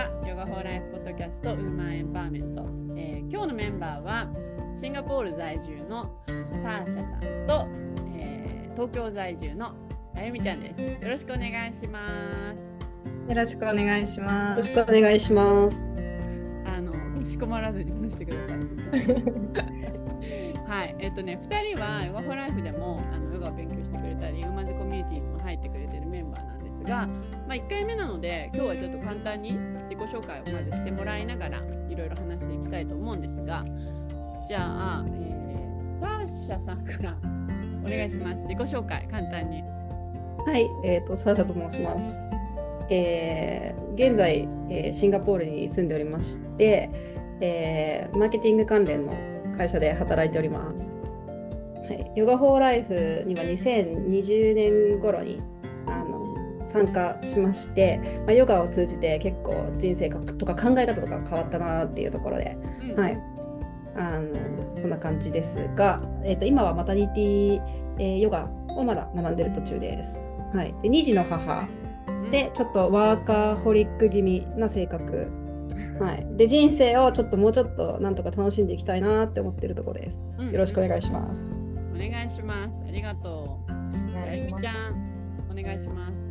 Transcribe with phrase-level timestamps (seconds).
[0.00, 2.62] はヨガフォーライフポッドキャストウーマンエンパワーメント、
[2.96, 4.28] えー、今日のメンバーは
[4.80, 7.68] シンガポール在住のサーシャさんと、
[8.16, 9.74] えー、東京在住の
[10.16, 10.80] あゆみちゃんです。
[11.04, 12.00] よろしくお願いしま
[12.56, 13.30] す。
[13.30, 14.70] よろしくお願いします。
[14.70, 15.76] よろしくお願いします。
[16.64, 18.58] あのかしこまらずに話してください。
[20.66, 27.06] はいえっ、ー、とね2人はヨガフォーライフでもあのヨガを勉強してくれたりウーマンズコミュニティにも入ってくれてるメンバーなんですが、
[27.50, 29.58] まあ、1回目なので今日はちょっと簡単に
[29.90, 33.64] 自己紹介をまずしてもらいながらいろいろ話していきたいと思うんですが
[34.46, 37.16] じゃあ、えー、サーシャさんから
[37.84, 38.42] お願いします。
[38.42, 39.62] 自己紹介簡単に。
[39.62, 42.06] はいえ、ー、とサーシャと申します。
[42.88, 46.88] えー、現在、えー、シンガポールに住んでおりまして、
[47.40, 49.12] えー、マーケティング関連の
[49.56, 50.84] 会社で働いております。
[50.84, 55.49] はい、ヨガフォーライフには2020年頃に
[56.72, 63.18] 参加しまして、まあ、ヨガを通じて結構人生とか考え方とか変わったなっていうところで、うん、はい
[63.96, 67.60] あのそんな感じですが、えー、と今はマタニティ、
[67.98, 70.22] えー、ヨガをまだ学んでる途中です。
[70.54, 71.68] はい、で2児の母
[72.30, 75.28] でちょっとワーカーホリック気味な性格、
[76.00, 80.32] はい、で人生をちょっともうちょっとなんとか楽しんでいきたいなって思ってるところです。
[80.38, 81.50] よろしくお願いします。
[81.94, 82.70] お願いします。
[82.88, 83.72] ありがとう。
[84.16, 86.29] あゆみちゃん、お願いします。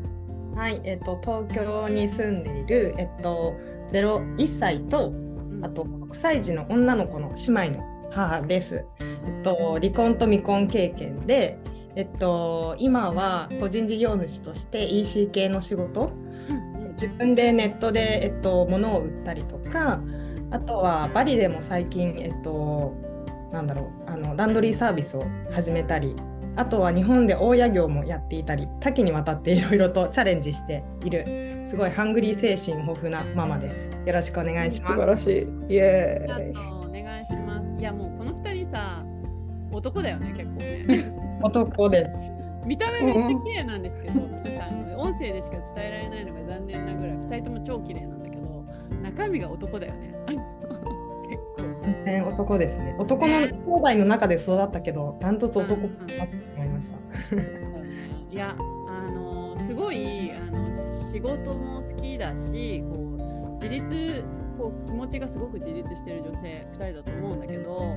[0.55, 3.55] はい、えっと、東京に住んでいる、えっと、
[3.92, 5.14] 01歳と
[5.61, 8.86] あと6歳児の女の子の姉妹の母です。
[9.00, 11.58] えっと、離婚と未婚経験で、
[11.95, 16.11] えっと、今は個人事業主として EC 系の仕事、
[17.00, 20.02] 自分でネットで、えっと、物を売ったりとか
[20.52, 22.94] あとはバリでも最近、えっと、
[23.53, 26.16] なんだろうあのランドリーサービスを始めたり
[26.60, 33.90] あとは日本で大家業もやっていたり多岐にわたっていろいろとチャレンジしているすごいハングリー精神豊富なママです。
[34.06, 34.94] よろしくお願いします。
[34.94, 35.28] 素晴らし
[35.69, 35.74] い。
[35.74, 36.58] イエーイ。
[36.58, 37.80] お願いします。
[37.80, 39.06] いやもうこの二人さ
[39.72, 41.14] 男だよね結構ね。
[41.42, 42.34] 男です。
[42.66, 48.66] 見た目めっちゃ綺麗なんですけど、皆さん音声でしか伝えられないのが残念なぐらい2人とも超綺麗なんだけど
[49.02, 50.14] 中身が男だよね
[51.81, 52.95] 全然男ですね。
[53.00, 55.85] 男の兄弟の中で育ったけど、ダントツ男だと
[56.56, 56.97] 思いました。
[58.31, 64.23] いや、あのすごいあの仕事も好きだし、こう自立
[64.57, 67.95] こう気持ちがすごく自立してる女性2人だと思うんだけど、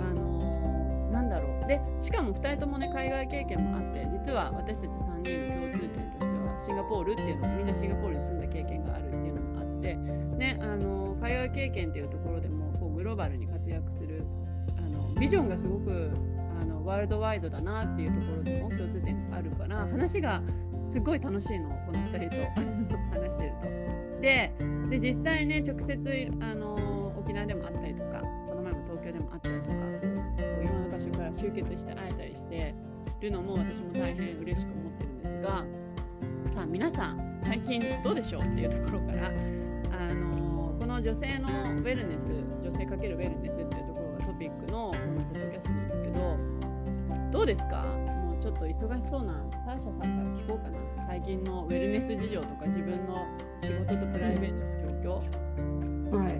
[0.00, 1.68] あのなんだろう。
[1.68, 12.29] で、しかも2人ともね海外経験もあって、実は私たち3人の共通点としてはシンガポールっていうのみんなシンガポールに住んだ経験があるっていうのもあって、ね、あの海外経験っていうところ
[13.10, 14.24] ローバルに活躍する
[14.78, 16.12] あのビジョンがすごく
[16.60, 20.40] あのワールドワイドだなっていうところでも共通点があるから話が
[20.86, 22.36] すごい楽しいのこの2人
[22.86, 24.20] と 話してると。
[24.20, 24.52] で
[24.90, 32.74] で実際ね直接あの沖縄でもあったりとかこの前も東京でもあったりとかいろんな場所から集結して会えたりして
[33.20, 35.64] るのも私も大変嬉しく思ってるんですが
[36.54, 47.84] さあ皆さん最近どうでしょうっていうところからあのこの女性のウェルネス女性かけるウェルネスっていうところがトピックのこのポッドキャストなんだけどどうですか？
[47.84, 49.34] もうちょっと忙しそうな
[49.66, 50.78] ターシャさんから聞こうかな。
[51.06, 53.26] 最近のウェルネス事情とか自分の
[53.62, 55.22] 仕事とプライベートの状
[56.10, 56.16] 況。
[56.16, 56.34] はい。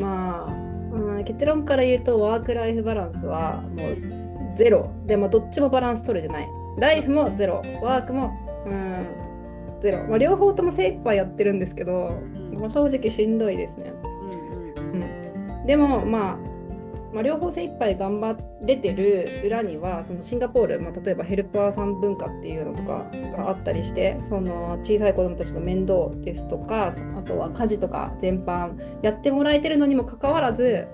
[0.00, 0.52] まあ、
[0.92, 4.90] うん、結論から言うとワークライフバランスはもうゼロ。
[5.06, 6.48] でもどっちもバランス取れてない。
[6.78, 7.62] ライフもゼロ。
[7.82, 8.32] ワークも
[8.66, 9.06] うん
[9.80, 13.92] ゼロ、まあ、両方とも精一杯やってるんですけど、うん、正直しんどいですね。
[15.66, 16.36] でも、まあ、
[17.14, 30.88] まあ、両方精一杯頑張れてる裏にはそのシンガポール、まあ、例えばヘルパーさん文化っていうのとかがあったりしてその小さい子どもたちの面倒ですとかあとは家事とか全般やってもらえてるのにもかかわらず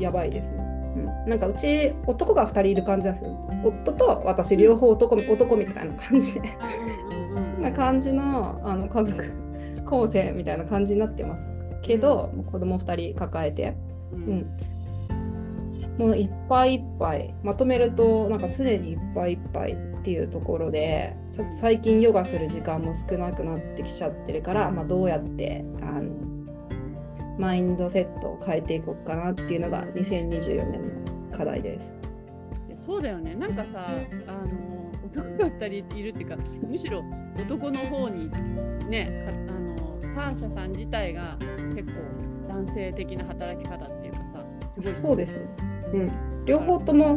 [0.00, 0.58] やばいですね。
[0.96, 3.38] うん、なんかうち男が2人いる感じなんですよ。
[3.62, 6.48] 夫と私両方男男みたいな感じで
[7.60, 9.32] な感じのあの家族
[9.84, 11.59] 構成みたいな感じになってます。
[11.82, 13.76] けど、うん、子供2人抱えて、
[14.12, 14.22] うん、
[15.98, 17.34] うん、もういっぱいいっぱい。
[17.42, 21.14] まとめるとなんか常にいっぱいいっぱいっていうところで
[21.60, 26.30] 最近ヨガする時間も少なくなってきちゃってるから、まあ、どうやってあの
[27.38, 31.94] マインドセットを変えていこうかなっていうのが2024年の課題です。
[32.86, 33.34] そうだよね。
[33.34, 33.86] なんかさ
[34.26, 36.36] あの男が2人いるっていうか
[36.66, 37.02] むしろ
[37.38, 38.30] 男の方に
[38.88, 39.59] ねあの
[40.14, 41.36] サーシャさん自体が
[41.74, 41.92] 結構
[42.48, 45.40] 男性的な働き方っていうかさすごいそうですね、
[45.92, 47.16] うん、両方とも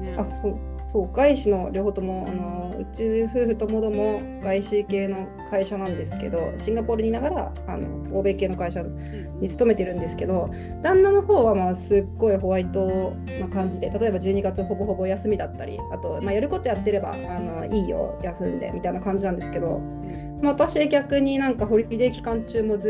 [0.00, 10.48] ねあそうそう外資の両方ともあのうち夫婦ともども外資系の会社なんですけどシンガポールにいながらあの欧米系の会社に勤めてるんですけど
[10.82, 19.78] 旦那の方はまあすっごいホワイトな感じで例えば12月ほぼほぼ休みだったりあと、まあ、やることやってればあのいいよ休んでみたいな感じなんですけど、ま
[20.16, 22.88] あ、私逆になんかホリデー期間中もず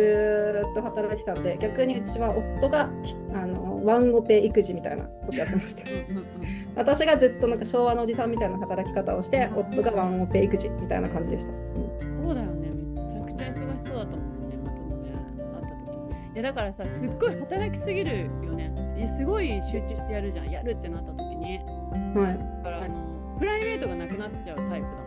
[0.65, 5.83] ーっと働いてたんで逆にうちは夫がひあのワンオペ育児みたいなことやってました。
[6.77, 11.53] 私がずっとなんか昭和のおじさんみたいな働き方をして夫がワンオペ育児みたいな感じでした。
[11.53, 12.71] うんうんそうだよね。
[13.27, 16.35] めちゃくちゃ忙しそうだったもんね年末もね会った時。
[16.35, 18.71] いやだからさすっごい働きすぎるよね。
[19.17, 20.51] すごい集中してやるじゃん。
[20.51, 21.59] やるってなった時に。
[21.59, 22.39] はい。
[22.63, 25.00] だからあのプライベートがなくなっちゃうタイプだ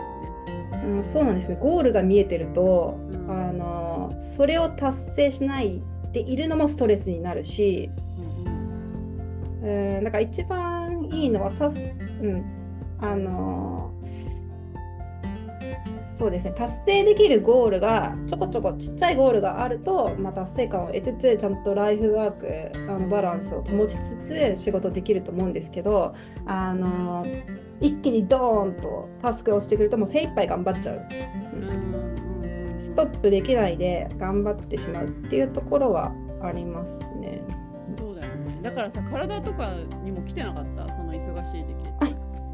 [0.84, 1.58] うん、そうなんですね。
[1.60, 5.82] ゴールが見えてると、うんあのそれを達成しない
[6.12, 11.78] でいるのもストレスになるし、うんえー、だから一番いいのはさす、
[12.22, 12.44] うん、
[13.00, 13.92] あの
[16.16, 16.54] そうですね。
[16.56, 26.14] 達成できるゴールがちょこちょこちっちゃいゴールがあると、まあ、達成感を得つつちゃんとライフワークあのバランスを保ちつつ仕事できると思うんですけど
[26.46, 27.26] あの
[27.84, 31.02] 一気にドーンとタスクをしてくるともう精一杯頑張っちゃう。
[31.56, 37.42] うんストップできないで頑張ってしまうっていうところはありますね。
[37.98, 38.60] そうだよね。
[38.62, 40.94] だからさ体とかにも来てなかった？
[40.94, 41.74] その忙しい時。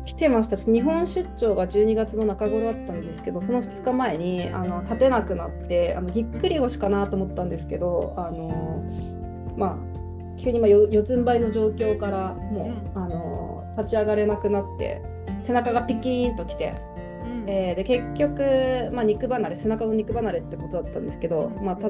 [0.06, 0.58] 期来てました。
[0.58, 8.84] し日本出張が12月の中頃あったんですけどその2日前にあの立てなくなってあのぎっくり腰かなと思ったんですけどあの
[9.58, 9.78] まあ
[10.42, 13.04] 急にま四つん這いの状況からもう、うん。
[13.04, 15.02] あの立ち上がれなくなって
[15.50, 16.76] 背中がピキーンときて、
[17.26, 17.50] うん。
[17.50, 21.66] えーで結局、まあ、肉離れ背中の肉離れってことだったんですけど、うん。
[21.66, 21.90] まあ、た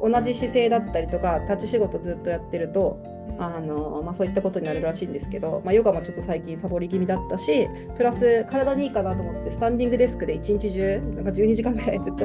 [0.00, 3.02] 同じ姿勢だったりとか立ち仕事ずっとやってると
[3.38, 12.24] あのまあ、そういったことになるらしいんですけど、まあ、ヨガもちょっと最近サボり気味だったしプラス体にいいかなと思ってスタンディングデスクで一日中なんか12時間ぐらいずっと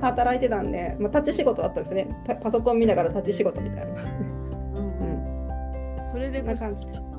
[0.00, 2.08] 働いてたんで、まあ、立ち仕事だったんですね。
[2.26, 4.38] パパソコン見ながら立ち仕事みたいな、うん。
[6.00, 6.10] うん。
[6.10, 7.15] それでな感じだった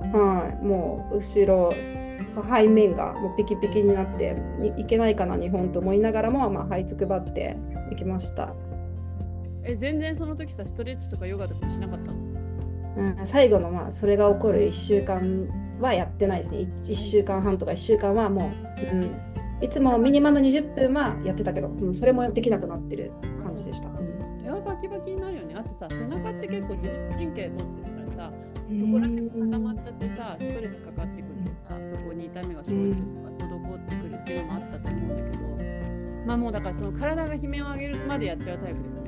[0.00, 4.36] はい、もう後ろ背面がもうピキピキになって
[4.76, 7.56] いいけないかな日本と思いながらも、まあ、這いつくばって
[7.92, 8.54] いきました、
[9.64, 12.26] え全然その時さストレッチとかヨガとかもしなかったの？
[12.96, 15.48] うん、最後のまあそれが起こる1週間
[15.80, 16.58] はやってないですね。
[16.58, 18.52] 1, 週間半とか1週間はも
[18.92, 19.10] う、うん、
[19.62, 23.12] いつもミニマム20分はやってたけど、うん、それもできなくなってる
[23.42, 24.38] 感じでした、うん。
[24.38, 25.54] それはバキバキになるよね。
[25.56, 28.32] あとさ背中って結構自律神経通ってるからさ
[28.68, 35.46] そこら辺が固まっちゃってさストレスかかってくるとさそこに痛みが生じてとか滞ってくるっていうのもあったと思うんだけど。
[36.26, 39.05] まあもうだからその体が悲鳴を上げるまでやっちゃうタイプだよね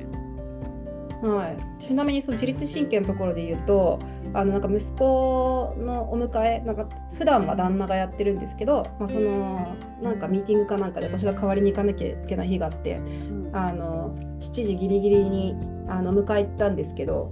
[1.21, 3.99] はい、ちなみにその自律神経のところで言うと
[4.33, 6.87] あのなんか息子のお迎えなんか
[7.17, 13.49] 普段は旦那がやってるんですけど、まあ、そのなんかミーティングかなんかで私が代わりに行かなきゃいけない日があってうん。
[13.51, 15.55] あの7時ギリギリに
[15.87, 17.31] あの迎え行ったんですけど、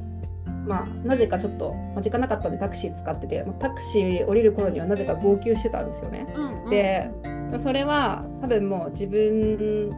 [0.66, 6.28] まあ、なぜかちょっと、まあ、時間なかったんでタクシー使ってて、まあタクシー降りる頃にはなぜか号泣してたんですよね。
[6.36, 6.70] うんうん。
[6.70, 7.10] で、
[7.60, 9.92] それは多分もう自分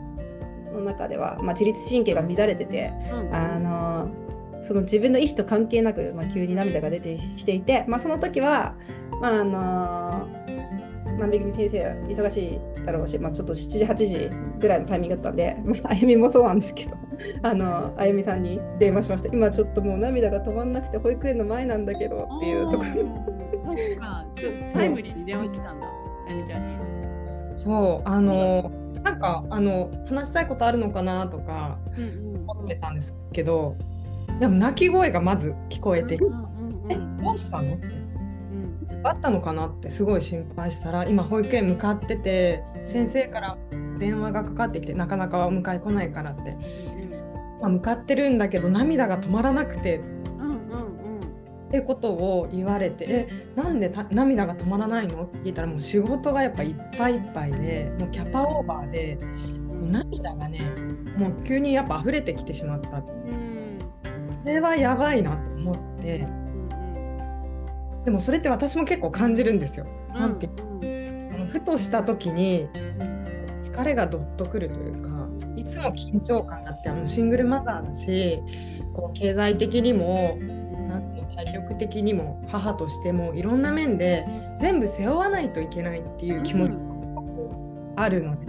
[0.73, 3.35] の中では、まあ、自律神経が乱れてて、うん。
[3.35, 4.09] あの
[4.61, 8.75] その自分の意思と関係なく、まあ、急に涙が出てきていて、まあ、その時は、
[9.21, 10.27] まああの
[11.17, 16.97] まあ、めぐみ先生は忙しいだろうし、まあ、ちょっと7時8時ぐらいのタイミングだったんで、まあ、あゆみもそうなんですけど
[17.43, 19.29] あのあゆみさんに電話しました。
[19.33, 23.01] 今ちょっともう涙が止まんなくて保育園の前なんだけどっていうところ。
[23.01, 24.25] うんそっか。
[24.35, 26.78] ちょっとタイムリーに電話来たんだあゆみちゃんに
[27.59, 28.71] そうあの
[29.03, 33.75] なんかあの話したいことあるのかなとかうんうん思ってたんですけど
[34.39, 37.75] でも鳴き声がまず聞こえて、うんうんうんえうんどうしたの？
[37.75, 37.87] って。
[37.87, 39.01] うん。
[39.03, 43.57] あったのかなってすごい心配したら今保育園向かってて先生から
[43.99, 46.55] 電話がかかってきてなかなかお迎え来ないからって、
[47.61, 50.18] まあ、向かってるんだけど涙が止まらなくてうんうんうん
[51.69, 59.19] ってことを言われて「えなんでた涙が止まらないの?」って聞いたらもう仕事がやっぱいっぱいいっぱいでもうキャパオーバーで
[59.67, 60.59] もう涙がね
[61.15, 63.01] もう急にやっぱ溢れてきてしまったう。
[63.01, 63.79] ん。
[64.43, 66.25] それはやばいなと思って。
[68.05, 69.85] でもそれって私も結構感じるんですよ。
[70.15, 70.19] うん。
[70.19, 70.49] なんて
[71.49, 72.67] ふとした時に
[73.61, 78.39] 疲れがどっとくるというかいつも緊張感があってあのシングルマザーだし
[78.93, 80.37] こう経済的にも
[81.45, 84.25] 体力的にも母としてもいろんな面で
[84.59, 88.45] 全部背負わないといけないっていう気持ちがあるので、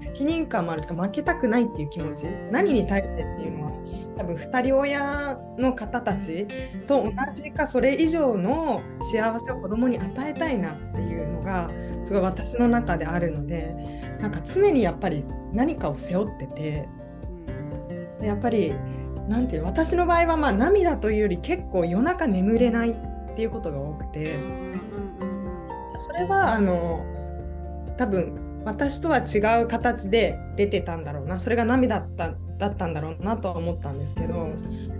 [0.00, 3.72] 絶責任感もあるとか負けたくないっていう気持ち何に対してっていうのは
[4.16, 6.46] 多分2人親の方たち
[6.86, 8.80] と同じかそれ以上の
[9.12, 11.70] 幸せを子供に与えたいなっていうのが
[12.04, 13.74] すごい私の中であるので
[14.20, 16.88] なんか常にやっぱり何かを背負ってて
[18.20, 18.72] でやっぱり
[19.28, 22.94] なんていうの私の場合はまあ涙というより結構夜中眠れないっ
[23.36, 24.38] ていうことが多くて。
[25.96, 27.04] それはあの
[27.96, 31.38] 多分私とは違う形で出てたんだろうな。
[31.38, 34.48] それが涙だっただったんだろうなとは思ったんですけど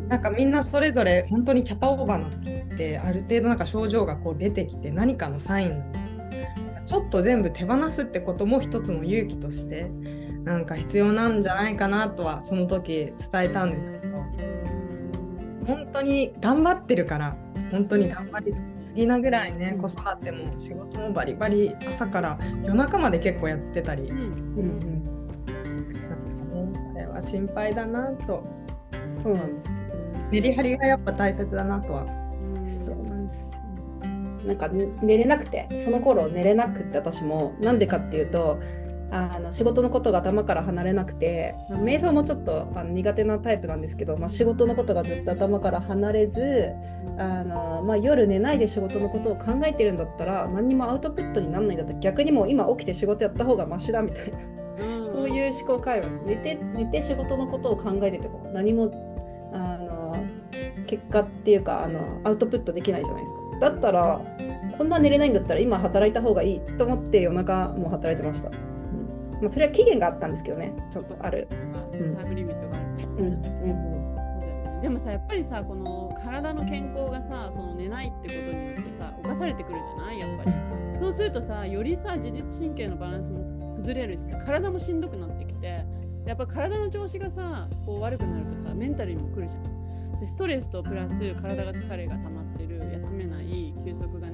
[0.08, 5.82] なんかみんなそれぞれ本当にキャパオーバーの時ってある程度なんか症状がこう出てきて何かのサイン
[6.84, 9.88] ちょっと全部手放すってことも一つの勇気として
[10.42, 14.13] なんか必要なんじゃないかなとはその時伝えたんですけど
[15.66, 17.37] 本当に頑張ってるから
[17.71, 18.62] 本当に頑張りす
[18.94, 24.18] ぎなぐらいね子育ても仕事もバリバリ朝から夜中まで結構やってたり、うん。
[24.18, 25.11] うん
[26.94, 28.44] これは心配だなと。
[29.06, 29.75] そうなんですよ、
[30.30, 32.06] メリハリがやっぱ大切だなとは、
[32.64, 33.61] そうなんですよ。
[34.47, 37.54] なんか寝れなくてその頃寝れなくて私も。
[37.61, 38.61] なんでかっていうと
[39.14, 46.73] あの仕事のことが頭から離れなくて瞑想もちょっとあの苦手なタイプなんですけど、まあ、仕事のことがずっと頭から離れず
[47.16, 54.38] あの、まあ、夜寝ないで仕事のことを考えてるんだったら何にもアウトプットにならないんだったら逆にもう今起きて仕事やった方がマシだみたいな、
[54.85, 56.09] うん、そういう思考回路。
[56.26, 58.90] 寝て寝て仕事のことを考えてても何も
[59.52, 60.26] あの
[60.88, 63.71] 結果っていうかあのアウトプットできないじゃないですか。
[63.71, 64.21] だったら
[64.76, 68.73] こんな寝れないんだったら今働いた方がいいと思って夜中も働いてました。
[69.42, 71.48] まあ、それは期限があったんですけどね、ちょっとある。
[71.92, 72.84] タイムリミットがある。
[73.18, 73.42] うん
[74.82, 80.18] でもさ、やっぱりさ、この体の健康がさ、その寝ないってことによってさ、侵されてくるじゃない？
[80.18, 80.52] やっぱり。
[80.98, 85.86] そうするとさ、よりさ、自律神経のバランスも崩れるしさ、体もしんどくなってきて、
[86.26, 90.20] やっぱ体の調子がさ、こう悪くなるとさ、メンタルにも来るじゃん。
[90.20, 94.30] でストレスとプラス体が疲れが溜まってる、休めない、休息が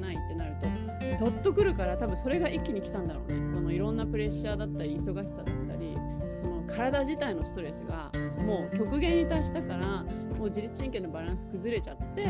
[1.21, 3.47] どっとくるから多分それが一気に来たんだろうね。
[3.47, 5.97] そのいろんなプレッシャーだったり忙しさだったり
[6.33, 10.03] その体自体のストレスがもう極限に達したから
[10.39, 12.25] もう自律神経のバランス崩れちゃって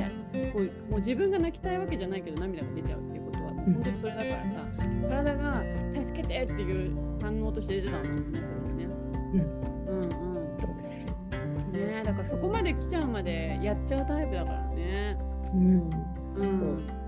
[0.53, 5.63] こうもう自分が泣きたいわけじゃないけど涙が出ちゃうっていうことは本当にそれだからさ体が
[6.05, 8.89] 助けてっていう反応として出てたんだもんねそれはね。
[9.89, 10.71] うん、うん
[11.73, 12.03] ね。
[12.05, 15.17] だからそこまで来ちゃうまでやっちゃうタイプだからね。
[15.53, 15.91] うん、
[16.37, 17.00] うん、そう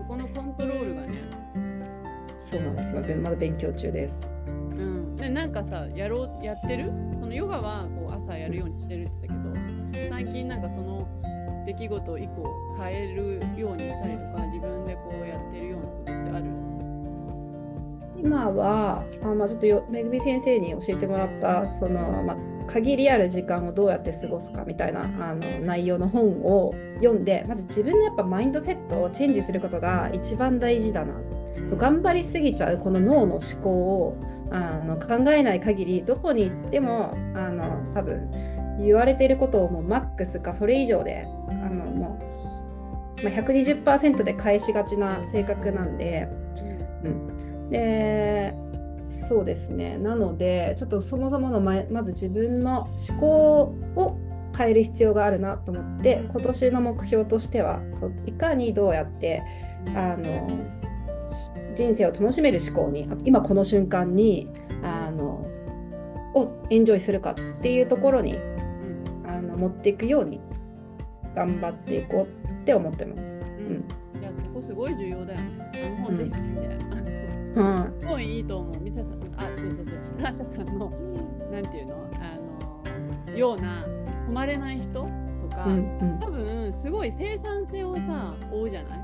[0.00, 1.08] ですこのコントロールがね。
[2.38, 3.16] そうなんですよ。
[3.18, 4.30] まだ勉強中です。
[4.46, 6.90] うん、でなんかさやろうやってる？
[7.18, 9.60] そのヨガはこう朝やるようにしてるって言った
[9.92, 11.06] けど最近なんかその
[11.66, 16.46] 出来事を以降変えるようにしたりとか自分でこうやってるようなことってある？
[18.16, 22.36] 今はあ、まあ、ちょっとよめぐみ先生に教えてもらったその、まあ、
[22.72, 31.14] 限りある時間をどうやって過ごすかみたいなあの内容の本を読んでまず自分のやっぱマインドセットをチェンジすることが一番大事だな、
[31.68, 34.16] と頑張りすぎちゃうこの脳の思考を
[34.50, 38.30] あの考えない限りどこに行ってもあの多分
[38.84, 42.18] 言われていることをもうマックスかそれ以上であのも
[43.20, 46.28] う、まあ、120%で返しがちな性格なんで、
[47.04, 48.54] うん、で
[49.10, 49.98] そうですね。
[49.98, 54.18] なのでちょっとそもそものままず自分の思考を
[54.56, 59.42] 変える必要があるなと思って今年の目標としてはそういかにどうやって
[59.94, 60.48] あの
[61.74, 64.48] 人生を楽しめる思考に今この瞬間に
[64.82, 65.46] あの
[66.34, 68.38] をエンジョイするかっていうところに、
[69.26, 70.40] あの持っていくように
[71.34, 73.44] 頑張っていこうって思ってます。
[73.58, 75.72] うん、いやそこすごい重要だよね。
[75.86, 76.24] あの本で、
[77.56, 77.99] うん。
[77.99, 78.80] すごいいいと思う。
[78.80, 80.90] ミサさん、あ、そうそうそう、スターシャさんの、
[81.50, 83.86] なんていうの、あの、ような、
[84.28, 85.00] 止まれない人と
[85.56, 89.00] か、うんうん、多分、すごい生産性をさ、追うじゃない、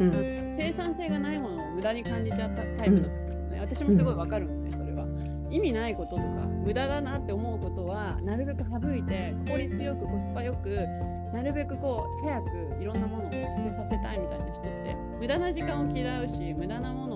[0.00, 3.10] うん、生産性がないものを無駄に感じちゃったタイプだった
[3.54, 3.60] ね。
[3.60, 5.06] 私もすごいわかるのね、それは。
[5.50, 6.22] 意味ないこととか、
[6.64, 10.86] 無駄だなって思うことは、なるべく省いて、効率よく、コスパよく、
[11.34, 12.48] なるべくこう、早く
[12.80, 17.09] いろんなものを達成させたいみたいな人って、無駄な時間を嫌うし、無駄なもの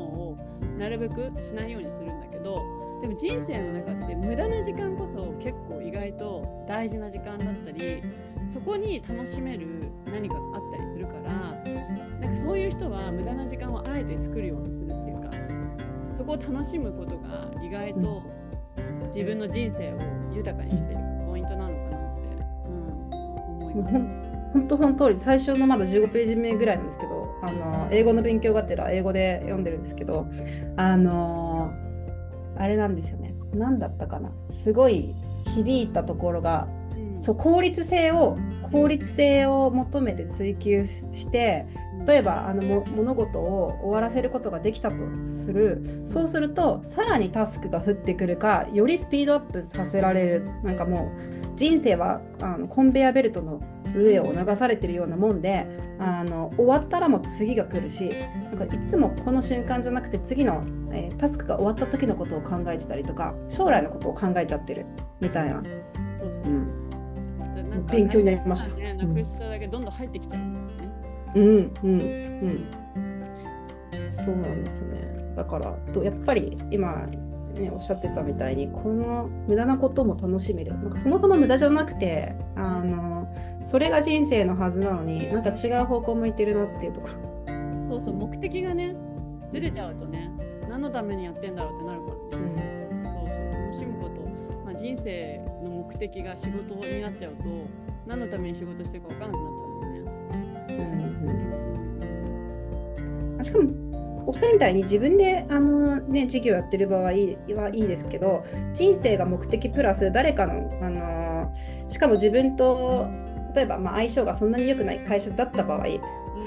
[0.78, 2.62] なるべくしないようにするんだけど
[3.00, 8.02] でも人生の中って無駄な時間こそ結構意外と大事な時間だったり
[8.52, 11.33] そこに楽しめる何かがあったりするから
[12.21, 15.31] なんかそういう人は無駄な時間をあえて作るようにするっていうか
[16.16, 18.23] そこを楽しむことが意外と
[19.12, 19.99] 自分の人生を
[20.35, 22.23] 豊かにしていくポイントなのかなって、
[22.66, 22.81] うん、
[23.49, 23.95] 思います。
[24.54, 30.26] 本当その通り最初のまだ15ページ目ぐらいなんですけどあの英語の勉強がてら英語で読んでるんですけど
[30.76, 31.72] あの
[32.56, 33.34] あれなんですよね。
[33.52, 34.30] 何だったかな。
[34.62, 35.14] すごい
[35.54, 37.22] 響いたところがうん。
[37.22, 38.36] そう効率性を
[38.70, 41.66] 効率性を求めて追求して
[42.06, 46.02] 例えばあのも物事を終わらせることができたとする。
[46.04, 50.48] そうするとさらにタスクが降ってくるかよりスピードアップさせられる。
[50.62, 53.62] なんかもう人生はあのコンベヤベルトの
[53.94, 55.66] 上を流されてるようなもんで
[56.00, 58.10] あの終わったらもう次が来るし
[58.52, 60.60] なんかいつもこの瞬間じゃなくて次の、
[60.92, 64.84] えータスクが終わった時のことを考えてたりとか将来のことを考えちゃってる。
[65.20, 65.62] みたいな。
[65.62, 66.84] そうそう
[67.90, 68.76] 勉強になりました。
[68.76, 70.42] ね、なくしただけどんどん入ってきちゃう。
[70.42, 70.84] ね。
[71.35, 72.67] うんうんうん
[74.11, 75.35] そうなんですよね。
[75.37, 77.05] だからとやっぱり今
[77.55, 80.73] ねおっしゃってたみたいにこの無駄なことも楽しめる。
[80.75, 83.29] なんかそもそも無駄じゃなくてあの
[83.64, 87.35] それが人生のはずなのになんか違う方向向いてるなっていうところ。
[87.85, 88.97] そうそう、目的がね、
[89.53, 90.31] ずれちゃうとね、
[90.69, 92.88] 何のためにやってんだろうってなるからね。
[93.05, 94.21] そうそう、楽しむこと、
[94.64, 97.45] まあ、人生の目的が仕事になっちゃうと、
[98.07, 99.74] 何のために仕事してるか分からなくなっちゃう
[103.44, 103.70] しかも
[104.26, 107.32] お二人みたいに自分であの、ね、事業やってる場合はい
[107.78, 111.54] いですけど人生が目的プラス誰かの、あの
[111.88, 113.06] しかも自分と
[113.54, 115.84] 例えばまあ相性がそんなに良くない会社だった場合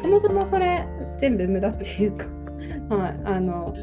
[0.01, 0.85] そもそもそれ
[1.17, 2.25] 全部無駄っていうか、
[2.93, 3.73] はい、あの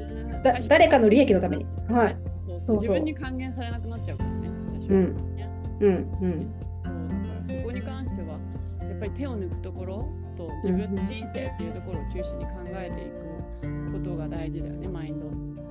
[0.43, 1.67] だ誰かの利益のために。
[1.89, 2.17] はい。
[2.37, 2.77] そうそう。
[2.77, 4.49] 自分に還元されなくなっちゃうからね。
[4.89, 5.49] うんね。
[5.81, 6.55] うんうん。
[6.85, 6.93] そう。
[6.93, 8.39] だからそこに関しては
[8.83, 15.27] やっぱり手を抜くところと自分の人生っていうところを中心に考えていくことが大事だよねマインド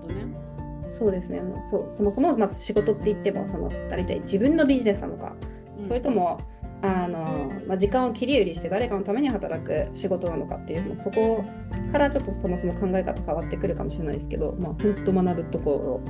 [0.08, 0.26] とね。
[0.88, 1.42] そうですね。
[1.42, 5.34] もうそうそもそもまず仕事って言ってもその2人で自分のビジネスなのか、
[5.78, 5.86] うん。
[5.86, 6.40] それとも
[6.82, 11.44] あの、まあ、時間を切り売りして誰かのために働く仕事なのかっていうもうそこ
[11.92, 16.02] からちょっとそもそも考え方変わってくるかもしれないですけど、まあ、本当学ぶとこ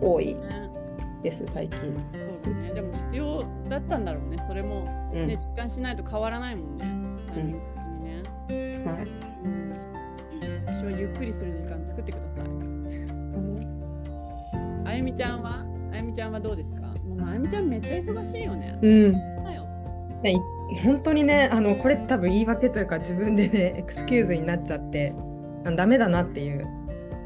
[0.00, 0.70] ろ多いね。
[1.22, 1.80] です最近。
[1.80, 2.72] そうだね。
[2.72, 4.42] でも必要だったんだろうね。
[4.46, 5.26] それも、うん。
[5.26, 6.84] ね実感しないと変わらないもんね。
[6.84, 7.79] タイミング的にね。
[8.92, 9.02] はい。
[9.02, 9.72] うん
[10.66, 12.44] 私はゆっくりする時間作ってください。
[14.86, 15.64] あゆみちゃんは？
[15.92, 16.80] あゆみちゃんはどうですか？
[16.80, 18.78] もうあゆみちゃんめっちゃ忙しいよね。
[18.82, 19.12] うん。
[19.44, 19.66] だよ。
[20.22, 20.34] で
[20.82, 25.12] 本当にねあのこれ多分言い訳というか自分でねエクスキューズになっちゃって
[25.64, 26.66] あダメだなっていう、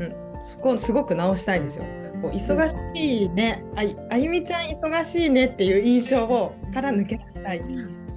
[0.01, 1.85] うん、そこをすごく直したいんですよ。
[2.23, 3.65] こう忙しいね。
[3.77, 7.63] あいあゆみちゃん忙しいねっていう印象をから抜け出したい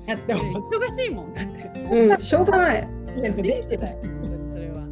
[0.08, 1.80] なって思って忙しいもんだって。
[1.82, 2.88] うん、しょうがない。
[3.18, 3.98] イベントできてない。
[4.54, 4.88] それは。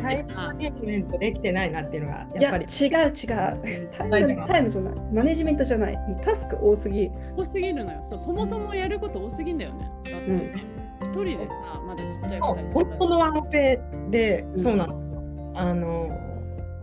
[0.00, 8.18] タイムマネジメントできてないなっていうのがいや違やっぱりう違うタイムタイムじゃないマネジメントじゃないタスク多すぎ多すぎるのよそう。
[8.18, 9.90] そもそもやること多すぎんだよね。
[10.10, 10.64] だってね。
[11.00, 15.22] 一人でさ、まだちっちゃい子本当のワンオペでうんそうなんですよ。
[15.54, 16.10] あの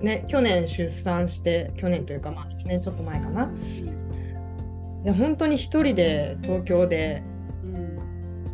[0.02, 3.52] ね去年出産して去年というかまあ1年ちょっと前かな。
[5.04, 7.35] で本当に一人で東京でうん。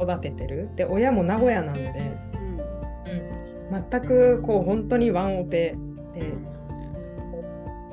[0.01, 0.69] 育ててる。
[0.75, 3.75] で親も名古屋なので、うん。
[3.75, 3.85] うん。
[3.89, 5.75] 全くこう本当にワンオペ
[6.13, 6.33] で。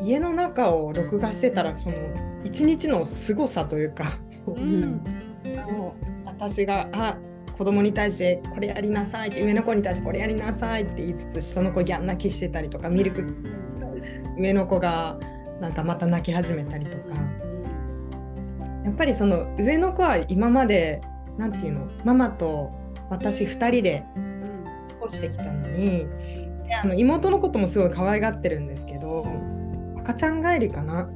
[0.01, 1.97] 家の中を録画してたらその
[2.44, 4.12] 一日の凄さというか、
[4.47, 5.03] うん。
[5.73, 7.18] もう私があ
[7.57, 9.29] 子供に対してこれやりなさい。
[9.29, 13.27] って上の子に対してこれやりなさいって言いつつ下の子ギャン泣きしてたりとかミルク
[14.38, 15.18] 上の子が
[15.61, 17.05] なんかまた泣き始めたりとか。
[18.85, 21.03] やっぱりその上の子は今まで
[21.38, 21.88] なんていうの？
[22.05, 22.70] ママと
[23.09, 24.64] 私2人でうん。
[24.88, 26.07] 過ごしてきたのに
[26.66, 29.27] であの妹のこともすごい可愛がってるんですけど
[29.98, 31.09] 赤ちゃん帰りかな？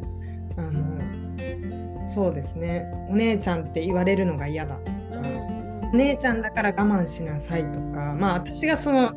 [0.56, 2.90] あのそうですね。
[3.10, 4.98] お姉ちゃんって言われるのが嫌だとか
[5.92, 9.12] お姉ちゃんだから我慢しなさいとかまあ私がその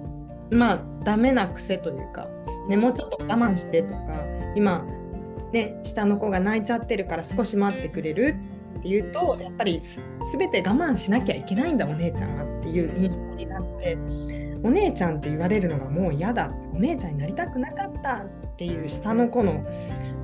[0.50, 2.28] まあダメな癖というか、
[2.68, 4.86] ね、もうちょっと我慢してとか今
[5.54, 8.36] ね下の子が泣いちゃってるから少し待ってくれる
[8.78, 13.98] っていうとやっぱりす全て我慢しなきゃいけないんだお姉ちゃんはっていう印象になって
[14.64, 19.64] お姉ちゃんって言われるのがもう嫌だお姉ちゃんになりたくなかったっていう下の子の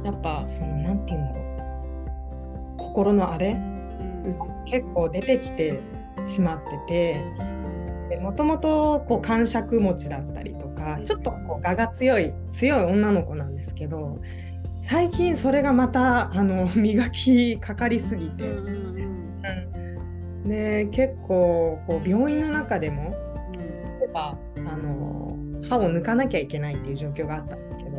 [0.04, 2.78] やっぱその何て言うんだろう。
[2.78, 4.52] 心のあれうん。
[4.66, 5.82] 結構出てきて
[6.28, 7.20] しまって
[8.08, 14.20] てもともとこう感触持ちだったりとかちょっとこう我が強い強い女の子なんですけど
[14.92, 18.76] 最近それがまたあの 磨きかかりすぎて、うんうん
[20.44, 20.50] うん。
[20.50, 23.16] で結構こう病院の中でも
[23.54, 24.00] うん。
[24.00, 25.38] 例えばあの
[25.70, 27.92] 歯を抜かなきゃいけないっていう状況があったんですけど、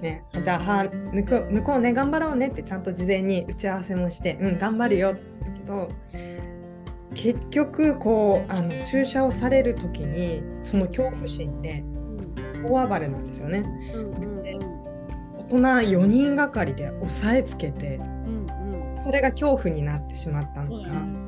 [0.00, 5.88] ね、じゃあ歯抜く抜こうね頑張ろうねってちゃんと事前に打ち合わせもしてうん頑張るよって言ったけど
[7.12, 11.84] 結局こうあの注射をされる時にその恐怖心で
[12.66, 13.66] 大暴れなんですよね。
[13.94, 14.33] うんうんうん
[15.50, 18.46] 大人4人がかりで押さえつけてうん
[18.96, 19.02] うん。
[19.02, 21.24] それが恐怖になってしまったのか、うん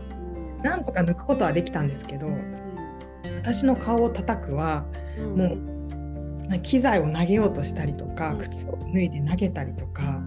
[0.63, 2.27] なんとか抜くことはできたんですけど
[3.37, 4.87] 私の顔を叩くは
[5.19, 5.37] うん。
[5.37, 8.39] もう機材を投げようとしたりとかうん。
[8.39, 10.23] 靴を脱いで投げたりとか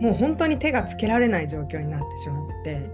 [0.00, 2.90] もう本当に手がつけられない状況になってしまって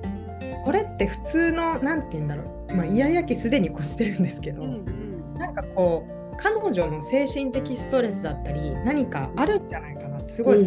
[0.64, 5.34] これって普通の何て言うんだろう、まあ、イヤイヤ期すでに越してるんですけど、うんうん。
[5.34, 10.58] なんかこう彼女の精神的ストレスだったり何かあるんじゃないかなってすごい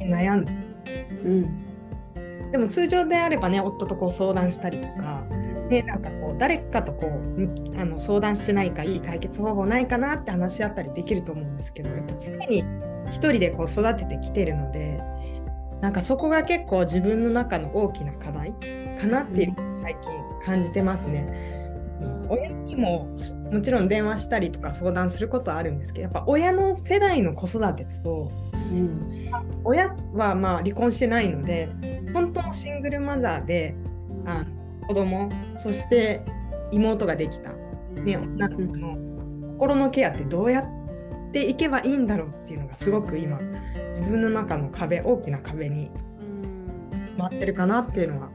[0.00, 0.52] 悩んで、
[1.24, 1.64] うん
[2.50, 5.22] でも通常であればね夫とこう相談したりとか。
[5.68, 12.64] でなんかこう誰かとこうむあの相談して何かいい解決方法ないかなって話し合ったりできると思うんですけどやっぱ常に
[13.10, 14.98] 一人でこう育ててきてるので
[15.80, 18.52] なんかそこが結構自分の中の大きな課題
[18.98, 20.10] かなっていう最近
[20.44, 21.26] 感じてますね。
[22.00, 23.08] うん親にも
[23.52, 29.30] もちろん電話したりとか相談することはあるんですけどやっぱ親の世代の子育てとうん
[29.64, 31.68] 親はまあ離婚してないので
[32.12, 33.74] 本当のシングルマザーで
[34.26, 36.22] あの子供そして
[36.72, 37.52] 妹ができた、
[37.94, 38.96] ね、女の子の
[39.52, 43.38] 心のケアってどうやっていけばいいんだろうっていうのがすごく今
[43.86, 46.48] 自分の中の壁大きな壁にうん。
[47.18, 48.30] 待ってるかなっていうのは、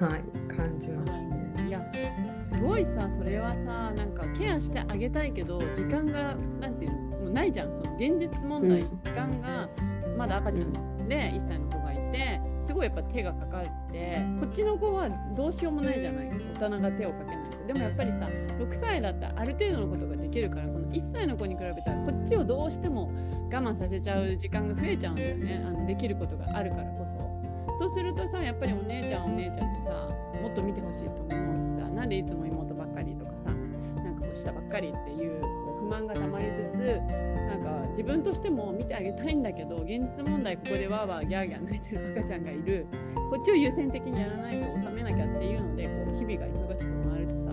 [0.00, 1.23] はい、感じます
[2.54, 7.74] すごいさそれはさなんかケアしてあげたいけど時間がなんていうのもうないじゃん。
[7.74, 9.00] その現実問題、うん。
[9.02, 9.68] 時間が
[10.16, 16.30] まだ赤ちゃんで1歳の子がいてすごいやっぱ手がかかってこっちの子はどうしようもないじゃない。
[16.54, 17.66] 大人が手をかけないと。
[17.66, 23.10] でもやっぱりさ6歳だったらある程度のことができるからこの1歳の子に比べたらこっちをどうしても
[23.52, 25.64] 我慢させちゃう時間が増えちゃうんだよね。
[25.66, 27.24] あのできることがあるからこそ。
[27.76, 30.08] そうするとさやっぱりお姉ちゃんはお姉ちゃんでさ
[30.40, 33.50] もっと見てほしいと思うしさなんでいつも妹ばっかりとかさ
[34.02, 35.40] なんかこう下ばっかりっていう
[35.80, 37.00] 不満がたまりつつ
[37.44, 42.86] なんか自分としても見てあげたいんだけど現実問題ここでわーわーギャーギャー泣いてる赤ちゃんがいる
[43.30, 47.50] こっちを優先的にやらないと収めなきゃっていうのでこう日々が忙しく回るとさ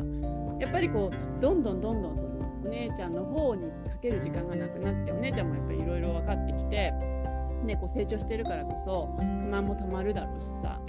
[0.59, 2.29] やっぱりこうどんどんどんどんその
[2.63, 6.91] お姉ちゃんの方にかける時間がなくなってお姉ちゃんもやっぱりいろいろ分かってきて、
[7.65, 10.79] ね、こう成長してるからこそ不満もたまるだろうしさ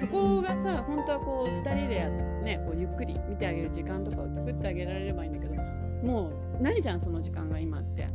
[0.00, 5.62] そこがさ本当はこう2人でや、ね、こうゆっくり見てあげる時間とかを作ってあげられればいいんだけど
[6.02, 8.08] もうないじゃんその時間が今って。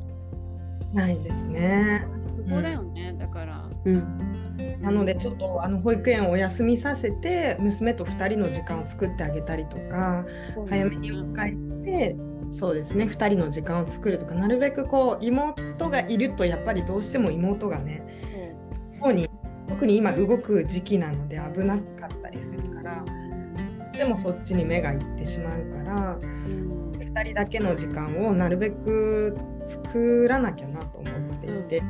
[0.94, 2.06] ないですね。
[2.36, 3.70] そこだよね、だから。
[3.86, 4.41] うん。
[4.82, 10.26] なのでちょっとあの保育園をお休みさせて娘と2人の時間を作ってあげたりとか
[10.70, 12.15] 早めに帰って
[12.52, 18.04] そうですね2人の時間を作るとかなるべくこう妹がいるとやっぱりどうしても妹がね
[19.00, 19.28] 方に
[19.72, 23.06] 特に今動く時期なので危なかったりするから
[23.94, 31.84] でもそっちに目がいってしまうからうん2人だけの時間をなるべく作らなきゃなと思っていて、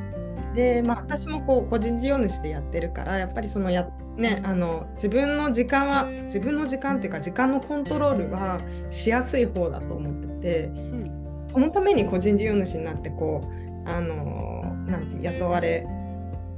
[0.55, 11.21] でまあ私もこう個人事業主でやってるからやっぱりそのやねあの自分の時間は自分の時間っていうか時間のコントロールはしやすい方だと思っててうん。
[11.47, 15.85] そのために個人事業主になってこうあのなんて雇われ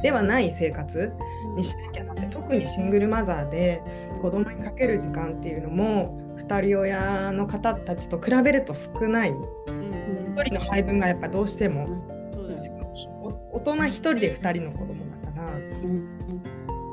[0.04, 1.14] ではない生活
[1.56, 3.82] にしなきゃなって特にシングルマザーで
[4.22, 9.30] 子供にかける時間っていうのも2人親の方たちと比べると少ない。
[9.32, 9.38] うん。
[9.38, 9.94] うん
[10.34, 11.88] 1人の配分がやっぱどうしても
[13.52, 16.42] 大人1人で2人の子供だからうん。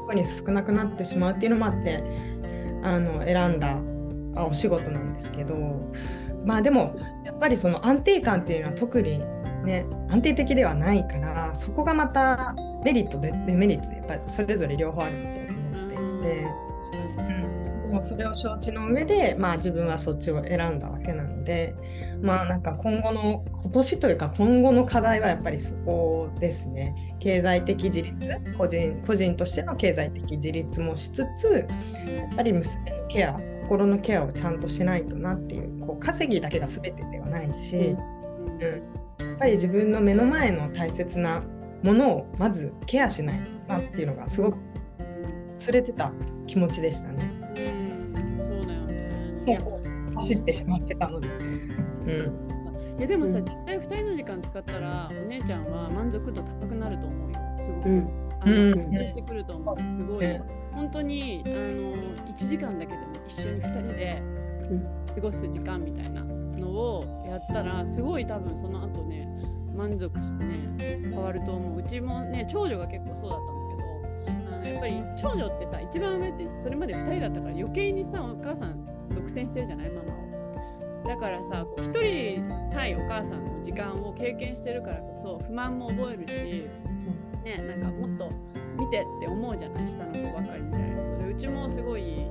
[0.03, 2.03] 特に少なくなってしまうっていうのもあって
[2.83, 3.81] あの選んだ
[4.37, 5.57] あお仕事なんですけど
[6.45, 9.21] まあでもやっぱりその安定感っていうのは特に
[9.65, 16.71] ね安定的ではないからそこがまたメリットでデメリットでやっぱりそれぞれ両方あると思っていて。
[17.91, 21.75] でもそれを承知の上で、まあ、自分はそっちを選んだわけなので
[22.23, 27.17] まあなんか今後の今年というか今後の課題はやっぱりそこですね。
[27.19, 28.17] 経済的自立。
[28.57, 31.67] 個人個人としての経済的自立もしつつ
[32.07, 37.87] やっぱり娘のケア心のケアをちゃんとしないとなっていうこう稼ぎだけが全てではないし、うん。
[37.87, 41.43] うん、やっぱり自分の目の前の大切な
[41.83, 44.59] ものをまずケアしないとなっていうのがすごく
[45.59, 46.13] 忘れてた
[46.47, 47.31] 気持ちでしたね。
[47.57, 49.59] うんそうだよね。
[49.59, 51.29] もう走ってしまってたので。
[51.29, 57.39] うん、いやでもさ、うん絶対2人の時間使ったらお姉ちゃんは満足度高くなると思うよ。
[57.63, 58.09] すごく、うん。
[58.41, 59.09] あのうん。
[59.09, 59.79] してくると思う。
[59.79, 60.61] すごい、うん。
[60.73, 64.23] 本当にあの1時間だけでも一緒に2人で
[65.15, 69.29] 過ごす時間みたいなのをやったらすごい多分その後ね
[69.77, 80.31] 満足してね変わると思ううちもね長女が結構そうだったんだけどあのやっぱり長女ってさ一番上ってそれまで2人だったから余計にさお母さん独占してるじゃないママを
[81.07, 86.69] だからさこう1人対お母さんの時間を経験してるからこそ不満も覚えるし、
[87.45, 88.31] ね、なんかもっと
[88.79, 91.19] 見てって思うじゃない下の子ばかりみたいな。
[91.19, 92.27] でうちもすごい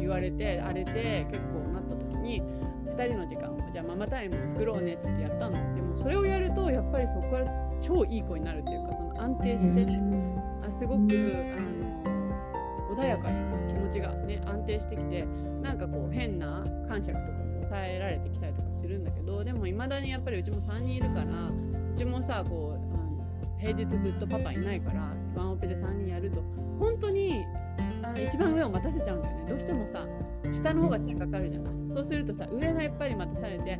[0.00, 2.42] 言われて荒れて結構なった時に
[2.86, 5.75] 2人の時間をじゃあママタイム作ろうねっつってやったの。
[5.96, 7.46] それをやるとやっぱりそこから
[7.82, 10.00] 超いい子になるっていうかその安定してね、
[10.66, 11.06] あすごくあの
[12.96, 15.26] 穏やかに気持ちがね安定してきて
[15.62, 26.42] なんかこう変な感触とかも抑えられてきたりとかするんだけどでもいまだにやっぱりうちも3人いるからうちもさこう平日ずっとパパいないからワンオペで3人やると
[26.78, 27.44] 本当に
[28.02, 29.44] あの一番上を待たせちゃうんだよね。
[29.48, 30.06] どうしてもさ
[30.52, 31.74] 下の方が手かかるじゃない。
[31.90, 33.78] そうするとさ上がやっぱり待たされて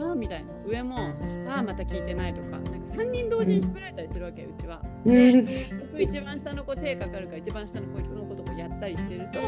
[0.00, 0.50] ああみたいな。
[0.66, 0.96] 上も
[1.48, 2.50] ああまた聞いてないとか。
[2.50, 4.80] なんか3人同時に絞られたりするわけようちは。
[5.04, 5.42] で
[5.92, 9.40] 僕一番下の子手かかるから一番下の子のことをやったりしてると、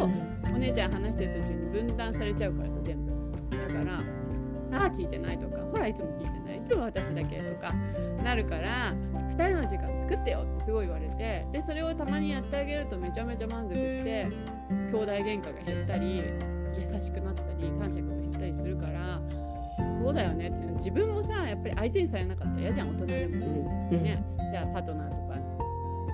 [0.55, 3.13] お姉ちゃん話してる途中に分断されちゃうからさ全部
[3.51, 4.03] だから
[4.79, 5.57] ああ聞いてないとか。
[5.73, 6.59] ほらいつも聞いてない。
[6.59, 7.73] いつも私だけとか。
[8.25, 8.93] なるから
[9.37, 14.27] 2人の時間作ってよってすごい言われてでそれをたまにやってあげるとめちゃめちゃ満足して
[14.91, 16.23] 兄弟喧嘩が減ったり
[16.79, 19.21] 優しくなったり感触が減ったりするから
[20.07, 23.47] そうだよねって自分もさやっぱり相手にされなかったら嫌じゃん大人でも。
[23.91, 25.37] ね、じゃあパートナーとか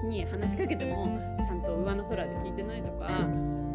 [0.09, 1.07] に話しかけても
[1.39, 3.27] ちゃんと上の空で聞いてないとか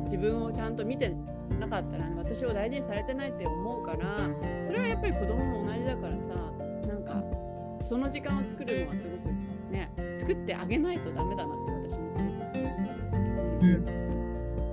[0.05, 1.13] 自分をちゃんと見て
[1.59, 4.17] なかったら、ね、私を大事にされてないって思うから
[4.65, 6.33] それはやっぱり子供も同じだからさ
[6.87, 7.23] なんか
[7.83, 12.59] その時間を作るのはすごくね作ってあげないとダメだなって私もすごく思って
[13.61, 13.85] うん、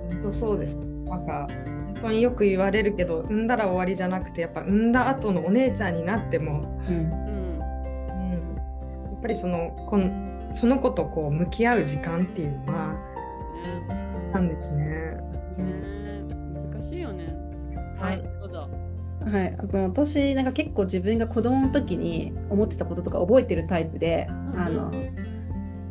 [0.09, 0.77] 本当そうです。
[0.77, 1.47] なんか
[1.95, 6.95] 本当によく言われるけど産んだら終わりじゃなくてやっぱ産んだ後のお姉ちゃんになっても、うん。
[6.95, 7.59] うん、
[9.11, 12.93] やっぱりそのこんその子とこう向き合う時間っていうのは
[13.89, 14.83] ねなんですね。
[15.57, 16.23] ね。
[16.71, 17.33] 難しいよね。
[17.99, 18.21] はい。
[18.41, 18.69] どうぞ。
[19.25, 24.59] はい、あの私なんか結構自分が子供の時に思ってたこととか覚えてるタイプで、うん。
[24.59, 24.91] あの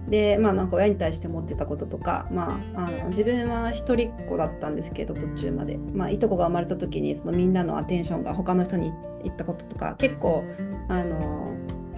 [0.09, 8.93] でまあなんか親に対して思ってたこととか、まあ、あの自分は一人っ子だったんですけど途中まで、まあ、いとこが生まれた時にそのみんなのアテンションが他の人に
[9.25, 10.45] 行ったこととか結構
[10.88, 11.55] あの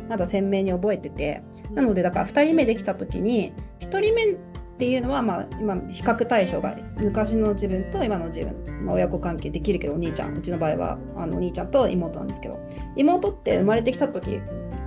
[0.08, 1.42] まだ鮮明に覚えてて。
[1.74, 4.36] なのでだから2人目できた時に1人目っ
[4.78, 10.36] ていうのはまあ今比較対象が昔の自分と今の自分、まあ、親子関係できるけどお兄ちゃん。
[10.36, 12.58] うちの場合はあのお兄ちゃんと妹なんですけど。
[12.96, 14.40] 妹って生まれてきた時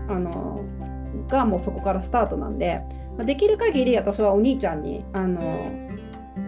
[0.07, 0.63] あの
[1.27, 2.81] がもうそこからスタートなんで、
[3.19, 5.69] ま、できる限り私はお兄ちゃんにあの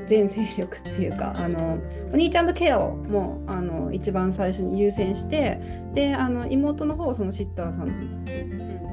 [0.08, 1.78] 全勢力っていうかあの
[2.14, 5.60] お兄ちゃんのケアをもうあの一番最初に優先して
[5.94, 8.24] であの妹の方をそのシッターさん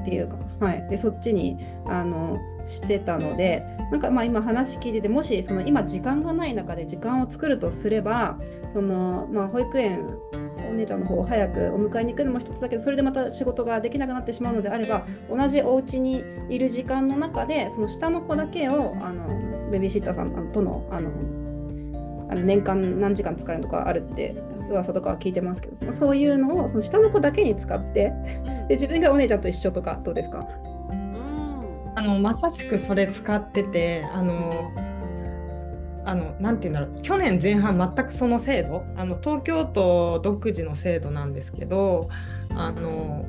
[0.01, 8.37] っていうか、はい、でそっちにあのしてたのでなんかまあ今話聞いててもしその今時間がない中で時間を作るとすれば
[8.73, 10.05] その、まあ、保育園
[10.79, 21.11] 姉ちゃんの方を早くお迎えに行くのも一つだけどそれでまた仕事ができなくなってしまうのであれば同じお家にいる時間の中でその下の子だけをあのベビーシッターさんとのあの
[22.31, 24.35] あの年間何時間使えるとかあるって
[24.69, 28.13] 噂とかは聞いてますけど、そういうのをその下の子だけに使って
[28.67, 30.47] で自分がお姉ちゃんと一緒とかどうですか？
[30.91, 31.91] うん。
[31.95, 34.71] あのまさしくそれ使っててあの
[36.09, 37.01] あのなんて言うんだろう。
[37.01, 42.09] 去年前半全くその制度あの東京都独自の制度なんですけど
[42.55, 43.25] あの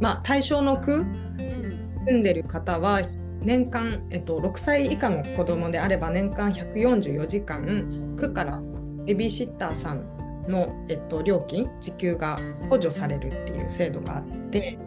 [0.00, 1.78] まあ対象の区うん。
[2.06, 3.02] 住んでる方は
[3.42, 8.62] 年間、えっと、6歳以下の子供であれば年間144時間区から
[9.04, 10.04] ベビーシッターさん
[10.48, 12.38] の、えっと、料金時給が
[12.70, 14.78] 補助されるっていう制度があって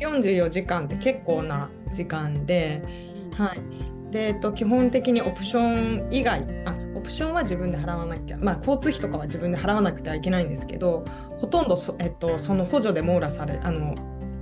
[0.00, 2.82] 144時間って結構な時間で、
[3.36, 11.04] はいでえっと、基本的にオプション以外あオプションは自分で払わなきゃ、まあ、交通費とかは自分で払わなくてはいけないんですけど
[11.38, 13.94] ほとんどそ、えっと、その補助で網羅されあの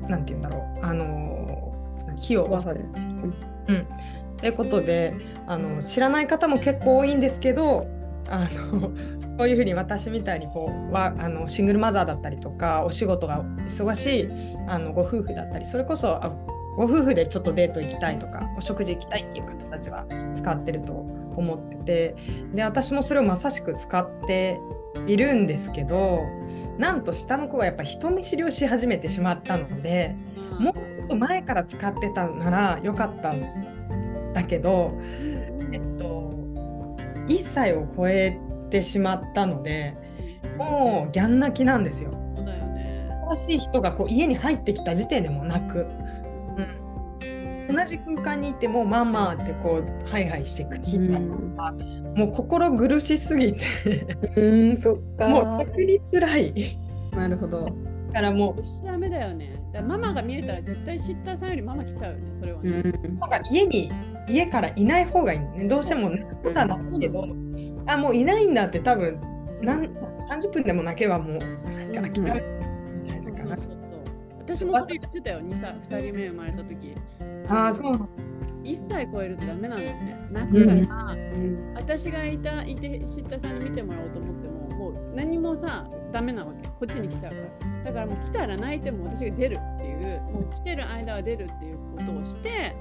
[0.09, 1.75] なんて言うんだろうあの
[2.17, 2.81] 費用噂で
[3.69, 3.87] うん、
[4.39, 5.15] ということで
[5.47, 7.87] あの知らない方も結構多いんですけど
[8.29, 8.91] あの
[9.37, 14.29] こういうふうに私みたいにこうはあのシングルマザーだったりとかお仕事が忙しい
[14.67, 16.33] あのご夫婦だったりそれこそあ
[16.79, 22.17] ご夫婦でちょっとデート行きたいとかお食事行きたいっていう方たちは使ってると思ってて
[22.55, 24.61] で私もそれをまさしく使って
[25.07, 26.21] いるんですけど
[26.79, 30.15] なんと下の子がやっぱ人見知りをし始めてしまったので。
[30.59, 34.93] もうちょっと前から使ってたならよかったんだけど、
[35.73, 36.33] えっと、
[37.29, 38.39] 1歳を超え
[38.71, 39.97] てしまったので
[40.57, 42.11] もうギャン泣きなんですよ。
[43.31, 45.87] 新しい人がこう家に入ってきた時点でも泣く。
[47.69, 53.65] うん、同じ空間にいてもママってこうハイハイしてくる人がもう心苦しすぎて。
[54.37, 55.29] うんそっか。
[55.29, 56.55] もう逆に辛い。
[57.13, 57.65] なるほど。
[58.09, 58.87] だからもう。
[58.87, 59.55] ダメだよね。
[59.87, 63.19] ママが見えたら絶対シッターさんよりママ来ちゃうよねそれはね、うん。
[63.19, 63.93] なんか家に
[64.29, 65.69] 家からいない方がいいね。
[65.69, 67.25] どうしてもね普段だけど、
[67.87, 69.21] あもういないんだって多分
[69.63, 71.37] なん30分でも泣けばもう
[71.93, 72.45] なんか諦める
[73.03, 74.57] みたいなかなそうそうそう。
[74.57, 76.95] 私もそれ言ってたよ、2, 歳2人目生まれた時
[77.49, 78.07] ああそうなんだ
[78.65, 80.19] 1歳超えるとダメなんだって。
[80.31, 86.69] 泣くから、うん私がいたいて知ったさんに見てもらおうと思っても、もう何もさ、ダメなわけ。
[86.69, 87.85] こっちに来ちゃうから。
[87.85, 92.77] だからもう来たら泣いても私が出るっていう、もう来てる間は出るっていうことをして、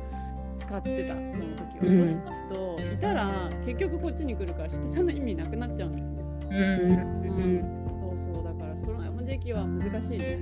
[0.58, 1.46] 使ってた、その時は。
[1.82, 6.18] うんそうしないと、いたら結局こっちに来るから、知ったさんの意味なくなっちゃうんだよね。
[6.50, 6.60] うん
[7.22, 10.40] うん、そうそう、だからその時期は難しいね。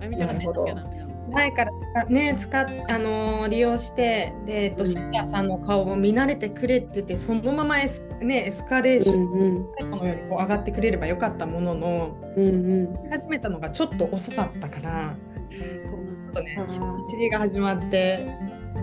[0.00, 1.09] あゆみちゃんが寝なきゃダメだ。
[1.30, 4.90] 前から使,、ね、使っあのー利用してで、えっと、うん。
[4.90, 13.10] シさんの顔を見慣れてくれててそのままエス,、ね、エスカレーション、うんこのようにこう上がってくれればよかったもののうんうん。
[13.10, 15.16] 始めたのがちょっと遅かったから
[15.50, 16.58] ちょっとね
[17.10, 18.26] ひりが始まって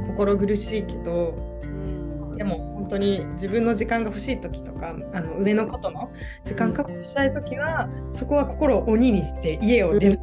[0.07, 2.36] 心苦しいけどうん。
[2.36, 6.12] でも本当に自分の時間が欲しい時とかあの上のことの
[6.45, 10.19] 時間確保したい時は、そこは心を鬼にして家を出る、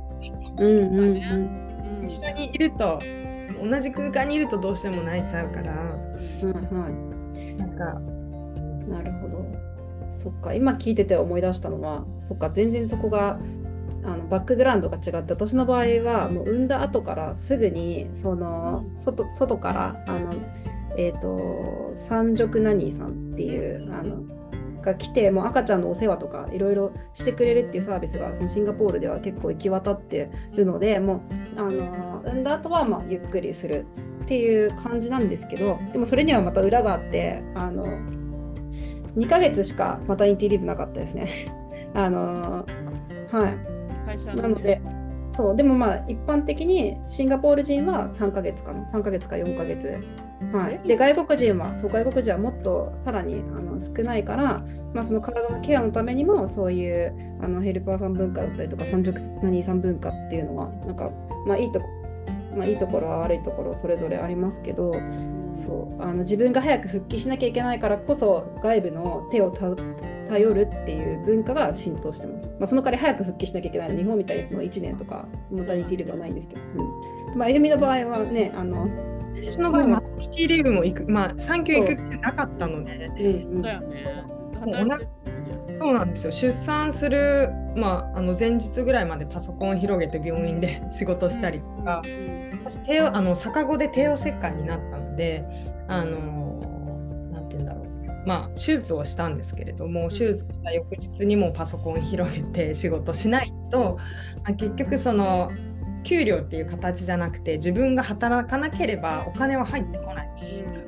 [0.59, 0.67] うん。
[0.67, 1.64] うんうんうん
[2.05, 2.99] 一緒にいると
[3.63, 5.73] 同じ空間にいるとどうしても泣いちゃうから。
[6.43, 7.15] うんは
[7.59, 8.01] なんか
[8.87, 9.45] いなるほど
[10.11, 10.55] そっか。
[10.55, 12.51] 今聞いてて思い出したのはそっか。
[12.51, 13.39] 全然そこが
[14.05, 20.33] あのバックグラウンドが違って私の場合はもう産んだ後からすぐにその外外からあの
[20.97, 24.23] えっ、と三直ナニーさんっていうあの
[24.85, 31.23] が来てもう赤ちゃんのお世話とかいろいろしてくれるっていうサービスがそのシンガポールでは結構行き渡ってるのでも
[31.57, 33.87] うあの産んだ後はまあゆっくりする
[34.23, 37.87] っていう感じなんですけどでもそれにはまた裏があってあの
[39.17, 41.47] 2ヶ月しかマタニティリーブなかったですね。
[41.95, 42.67] あの
[43.31, 43.75] はい。
[44.07, 44.81] 会社なので、
[45.37, 50.03] そう、でもまあ、一般的にシンガポール人は3ヶ月かな、3ヶ月か4ヶ月。
[50.53, 61.11] はい、で外国人はそう外国人はもっとさらにあの少ないから、まあ、その体のケアのためにもそういうあのヘルパーさん文化だったりとか三直何さん文化っていうのはなんか、
[61.47, 61.87] まあ、いいとこ
[62.57, 64.93] まあ、いいところは悪いところそれぞれありますけど
[65.55, 69.75] そうあの自分が早く復帰しなきゃいけないからこそ外部の手をた
[70.29, 72.57] 頼るっていう文化が浸透してます。
[72.59, 77.39] まあ、その代わり早く復帰しなきゃいけない日本みたいにその1年とかマタニティリーブはないんですけど、うん。
[77.39, 78.89] まあ、あゆみの場合はねあの、
[79.37, 83.65] 私の場合マタニティリーブも行くまあ産休行くってなかったのでうんうん。
[85.79, 86.33] そうなんですよ。
[86.33, 92.03] 出産する、まあ、あの前日ぐらいまでパソコンを広げて病院で仕事したりとか、
[92.65, 95.45] 私帝王あの逆子で帝王切開になったので
[95.89, 96.61] あの
[97.33, 97.85] なんて言うんだろう。
[98.27, 103.99] まあ手術をしたんですけれども手術した翌日にもパソコン広げて仕事しないと、
[104.45, 105.51] まあ、結局その
[106.05, 110.29] 給料っていう形じゃなくて自分が働かなければお金は入ってこない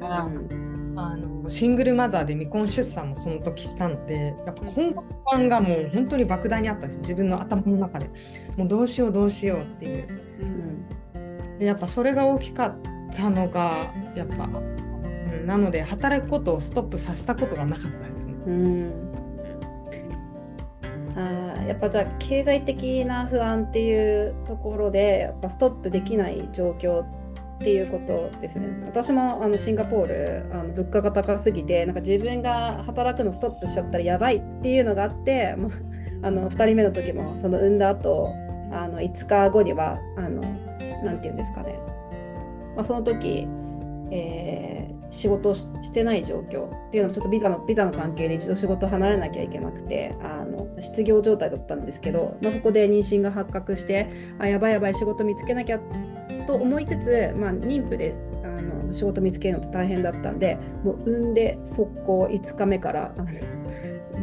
[0.00, 0.65] から。
[0.96, 4.94] あのシングルマザーで未婚出産もその時したのでやっぱ根
[5.34, 8.10] 幹がもう本当に莫大にあったんです自分の頭の中で。
[8.56, 10.06] もうどうしようどうしようっていう。
[11.58, 12.76] でやっぱそれが大きかっ
[13.14, 18.34] たのがやっぱ、うん、なので働くことをストップさせたことがなかったですね。
[18.46, 18.92] うん。
[21.14, 27.25] あーやっぱじゃあ経済的な不安っていうところでやっぱストップできない状況って
[27.56, 28.68] っていうことですね。
[28.86, 35.72] 私もあのシンガポールあの物価が高すぎてなんか自分が働くのストップしちゃったらやばいっていうのがあってもう
[36.22, 38.32] あの2人目の時もその産んだ後
[38.72, 40.40] あの5日後にはあの
[41.04, 41.78] なんて言うんですかね、
[42.76, 43.46] まあ、その時、
[44.10, 56.15] えー仕事をしてない状況っていうのもちょっとビザのビザの関係で一度仕事離れなきゃいけなくてあの失業状態だったんですけど、まあ、そこで妊娠が発覚してあやばいやばい仕事見つけなきゃって
[56.46, 63.26] と思いつつ、まあ、妊婦であの仕事見つけるのって大変だったんでもう産んで速攻5日目からあの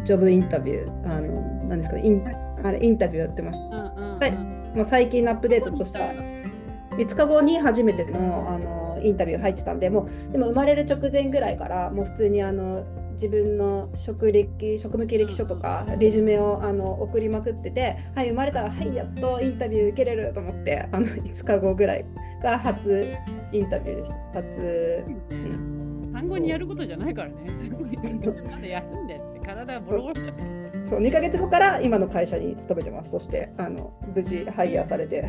[0.03, 2.23] ジョブインタビューあのなんですかねイン
[2.63, 3.93] あれインタビューやってました。
[4.17, 12.83] さいまあ、最近のアップデートとした5日後に初めてのあのインタビュー入ってたんでもうでも生まれる直前ぐらいからもう普通にあの
[13.13, 22.05] 自分の職歴職務経歴書とかレジュメをあの送りまくってて、はい、生まれたらはいやっとインタビュー受けれると思ってあの5日後ぐらい
[22.43, 23.07] が初
[23.51, 24.15] インタビューでした。
[24.33, 26.11] 初、うん。
[26.13, 27.51] 産後にやることじゃないからね。
[27.55, 27.97] 産後に
[28.43, 30.63] まだ休んでって体がボロボロだって。
[30.85, 33.11] そう2ヶ月後から今の会社に勤めてます。
[33.11, 35.27] そしてあの無事ハイヤーされて。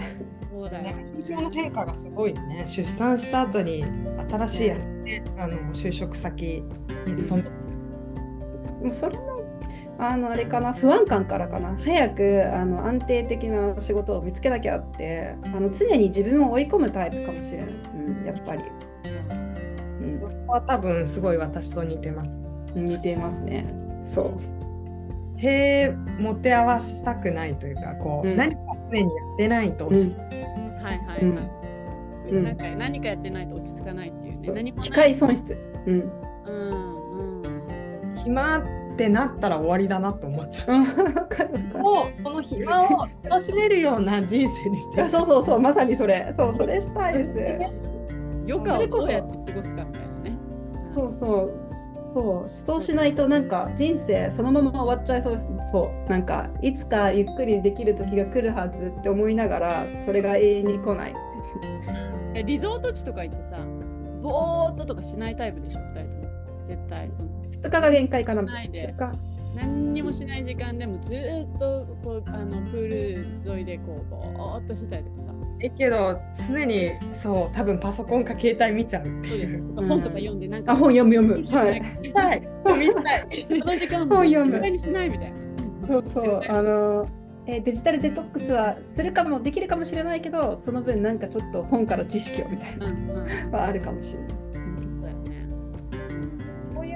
[0.50, 0.82] そうだよ。
[0.84, 2.64] ね、環境の変化がすごいね。
[2.66, 3.84] 出産した後に
[4.30, 6.62] 新しい、ね、あの就職先
[7.06, 7.63] に勤めもう
[8.92, 9.42] それも
[9.98, 11.76] あのあれかな不安感からかな。
[11.82, 18.64] 早くあの安定的な仕事を見つけなきゃってあの常に自分を追い込むタイプかもしれない、うん、やっぱり、
[20.00, 22.38] うん、そこは多分すごい私と似てます。
[22.74, 23.66] 似てますね。
[24.04, 24.40] そう。
[25.36, 35.58] 手持て合わせたくないというかこう、うん、何か常にやってないと落ち着く、うん、はいはいはい、うん、なんか何かやってないと落ち着かないっていうね、何も機械損失。
[35.86, 36.70] うん、うん。
[36.70, 36.73] うん、
[38.24, 38.62] 暇っ
[38.96, 41.78] てなったら終わりだなと思っちゃう。
[41.78, 46.34] もうその暇を楽しめるような人生にしてそうそうそうまさにそれ。
[46.38, 47.66] そうそれしたいで
[48.44, 48.50] す。
[48.50, 50.38] よくをどうやって過ごすかみたいなね。
[50.94, 51.52] そうそう。
[52.14, 55.48] そうそうしないとなんか人生そのまま終わっちゃいそうです。
[55.72, 56.08] そう。
[56.08, 61.14] なんかいつかゆっくりできる時が来るはずって思いながらそれが永遠に来ない。
[62.44, 63.56] リゾート地とか行ってさ
[64.22, 66.13] ぼーっととかしないタイプでしょ？2人
[66.68, 68.42] 絶対その2日が限界かな。
[68.42, 69.34] 2日。
[69.54, 75.34] 何にもしない時間でもずっとこうあのプール沿いでこうぼーっとしてたりとかさ。
[75.60, 79.04] えけど常にそう多分パソコンか携帯見ちゃう。
[79.04, 81.14] そうです本とか読んでなんか、あ本読む。
[81.14, 81.82] 読むはい。
[82.02, 82.42] 見たい。
[82.66, 83.46] そう見たい。
[83.48, 85.88] その時間本読むにしないみたいな。
[85.88, 86.42] そうそう。
[86.48, 87.06] あの
[87.46, 94.43] えデジタルデトックスはするかもできるかもしれないけどその分なんかちょっと本から知識をみたいな、うんうん、はあるかもしれない。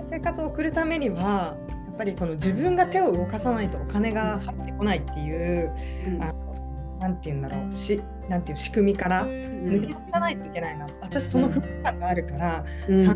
[0.08, 5.72] 生活を送るためにはやっぱりこの自分が手を動かさないとお金が入ってこないっていう、
[6.06, 13.06] うん、あのなんて言うんだろうしなんていう仕組みから抜け出さないといけないな、うん、私その不安感があるから、うん、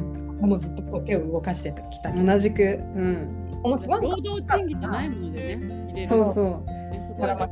[0.49, 6.82] もずっとこう手を動かしてきた同じく、うん、その不安感労働賃金じゃないものでねそうそう
[7.15, 7.49] からまあ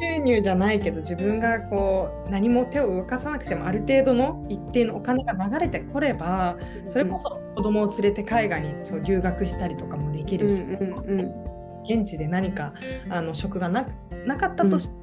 [0.00, 6.56] 収入じゃないけど自分がこう何も手を動かさなくてもある程度の一定のお金が流れてこれば
[6.86, 10.62] それこそ子供を連れて海外に留学したりとかもできるし、
[11.84, 12.72] 現地で何か
[13.10, 13.86] あの職がな
[14.26, 14.96] なかったとして、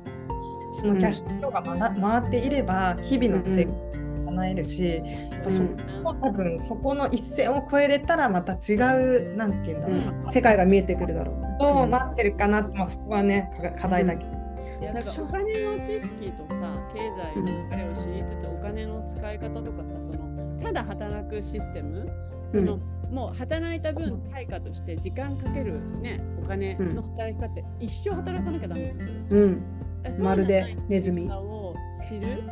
[0.68, 3.95] うん、そのキャッシュフローが、ま、回っていれば日々の生活
[4.36, 5.02] 叶えるし、
[5.44, 5.62] うん、そ
[6.04, 11.36] こ多分そこの一線を越えれたらまた違うなんて言うんだろうな、うん、世界が見えてくるだろう。
[11.60, 14.36] そう待ってるかなまあ、そこはね課題だけど。
[14.82, 22.10] いやだからお金の知識とさ経済のあれを知りつつ、お金の使い方とかさそのただ働くシステム
[22.52, 29.16] その、うん、もう働いた分対価として時間かけるねお金の働き方って一生働かなきゃダメなんですよ。
[29.30, 31.30] うん、まるでネズミ。
[31.32, 31.74] を
[32.08, 32.44] 知る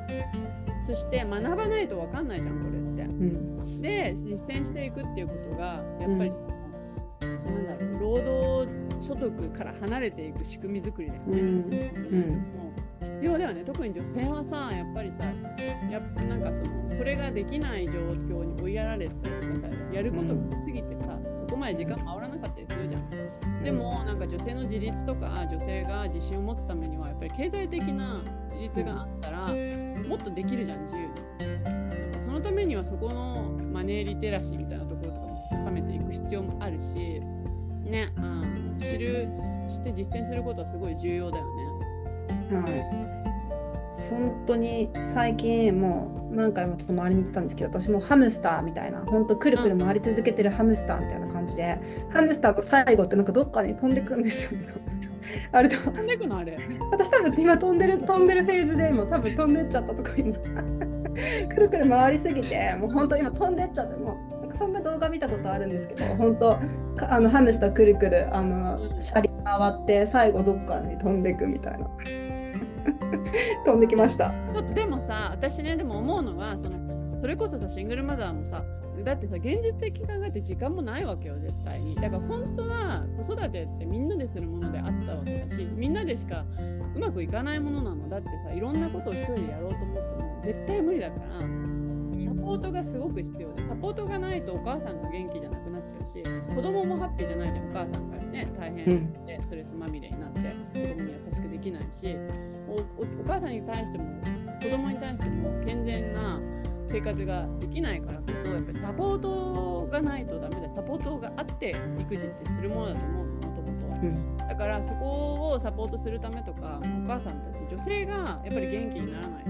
[0.85, 3.03] そして学ばないと分かんないじゃんこれって。
[3.03, 6.31] うん、で実践していくっていうことがやっぱり、
[7.21, 11.39] うん、なんだろう労働所得から離れていく仕組み作りだよね。
[11.39, 15.25] うん、もう必要だよね特に女性はさやっぱりさ
[15.91, 23.63] やなんかそのそれができない状況に追いやられたりとかさやることが多すぎてさそこまで時間回らなかったりするじゃん。
[23.63, 28.21] でもなんか女性の自立とか女性が自信を持つためにはやっぱり経済的な
[28.51, 29.47] 自立があったら
[30.07, 31.63] もっとできるじゃん自由に。
[31.63, 37.21] なんかそのためにはそこのマネーリテラシーみたいなところとかも高めていく必要もあるし
[37.89, 39.27] ね、うん、知る
[39.69, 41.63] して実践することはすごい重要だよね。
[42.57, 43.03] はい
[44.09, 54.67] 本当に最近もう何回もちょっと周りに言ってたんですけど私もハムスターみたいな本当くるくる回り続けてるハムスターみたいな感じで、うん、ハムスターと最後ってなんかどっかに飛んでくんですよね。
[55.51, 56.57] あれ飛んでくのあれ。
[56.91, 60.35] 私多分今飛んでる飛んでるフェーズで今多分飛んでっちゃったとか今。
[61.49, 64.17] くるくる回りすぎてもう本当今飛んでっちゃっても
[64.51, 66.59] うそんな動画見たことあるんですけど本当
[67.09, 71.87] あのハムスターくるくるあの車輪回って最後どっかに飛んでいくみたいな。
[73.65, 74.33] 飛んできました。
[74.75, 76.82] でもさ私ねでも思うのはその
[77.23, 78.61] それこそさシングルマザーもさ
[79.05, 81.95] だってさ現実的に考えて時間もないわけよ絶対に。
[81.95, 86.43] だから本当は子育てってみんなでするものであったわけだしみんなでしか
[86.93, 88.09] うまくいかないものなの。
[88.09, 100.41] だってさいろんなことを一人でやろうと思っても絶対無理だからサポートがすごく必要でサポートがないとお母さんが元気じゃなくなっちゃうし子供もハッピーじゃないじゃんお母さんがね大変でストレスまみれになって
[100.73, 102.17] 子供に優しくできないし
[102.67, 104.03] おお母さんに対しても
[104.61, 106.41] 子供に対しても健全な
[106.93, 110.69] 生活ができないからこそやっぱりサポートがないとダメだ。
[110.69, 119.49] サポートがあって育児ってするものだと思うのもともとは、だからそこをサポートするためとかお母さんたち女性がやっぱり元気にならないと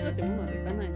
[0.00, 0.92] 育ってものはいかないし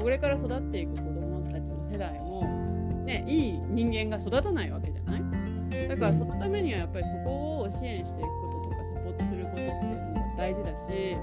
[0.00, 5.88] これから育っていく子どもたちの世代も、ね、いい人間が育たないわけじゃない？
[5.88, 11.16] だからそのためにはやっぱりそこを支援していくこととかサポートすることっていうのが大事だし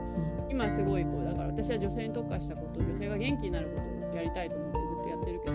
[0.57, 5.53] 今すごいこうだから私は女性に特化したこと女性が元気になることをやりたいと思ってずっとやってるけど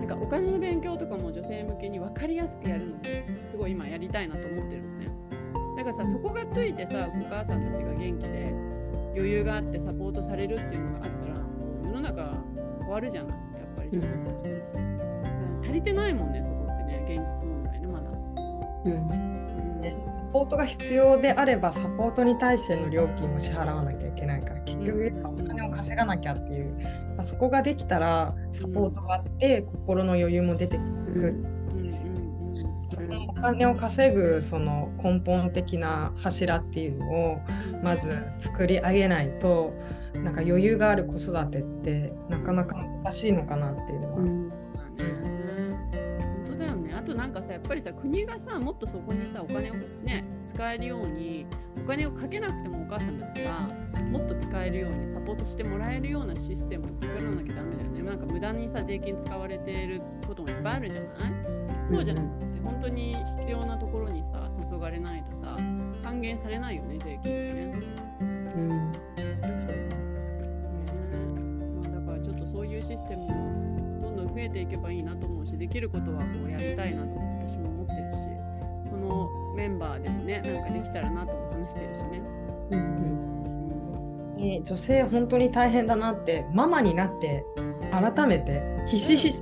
[0.00, 3.02] なんかお金の勉強とかも女性向けに分かりやすくやるのに
[3.50, 5.06] すごい今やりたいなと思ってるのね。
[5.78, 8.52] だからさそこがついてさお母さんたちが元気で
[9.16, 11.36] 余裕があってサポートされるっていうのがあったら
[11.84, 12.36] 世の中
[12.80, 18.10] 変わるじゃないやっぱり女性たち、うん、足りてないもんねそこってね現実問題ねまだ。
[18.10, 19.44] うん。
[19.64, 26.74] サポートが必要であればサポートに対しての料金を支払わなきゃいけないから結局お金を稼がなきゃっていう、
[27.16, 30.82] まあ、そこができたらサポートがあって心の余裕も出てく
[31.14, 31.54] る、うんうん
[32.90, 37.40] そのお金を稼ぐその根本的な柱っていうのを
[37.82, 38.08] まず
[38.38, 39.74] 作り上げないと
[40.14, 44.63] なんか余裕がある子育てってなかなか難しいのかなっていうのは。
[47.66, 51.46] ぱりさ国がさもっとそこにさお金をね使えるように
[51.82, 53.68] お金をかけなくてもお母さんたちが
[54.10, 58.02] もっと使えるようにサポートしてもらえるようなシステムを作らなきゃダメだよね。
[58.02, 61.10] なんか無駄にさ税金使われていることもいっぱいあるじゃない？
[61.88, 65.56] そうじゃなくて本当に必要なところにさ注がれないとさ
[66.02, 67.72] 還元されないよね税金ってね。
[68.20, 68.68] うん。
[68.68, 68.98] ね。
[71.82, 77.33] まあ、だからちょっとそういうシステムもどんどん増えていけばいいなと思うしできることはこうやりたいなと思って。
[77.33, 77.33] るしこ
[79.04, 82.22] のメンバーでもねなんかできたらなとも話してるしね。
[82.70, 83.04] うん
[84.36, 87.44] に女性本当に大変だなってママになって
[87.90, 89.40] 改めてひしひし。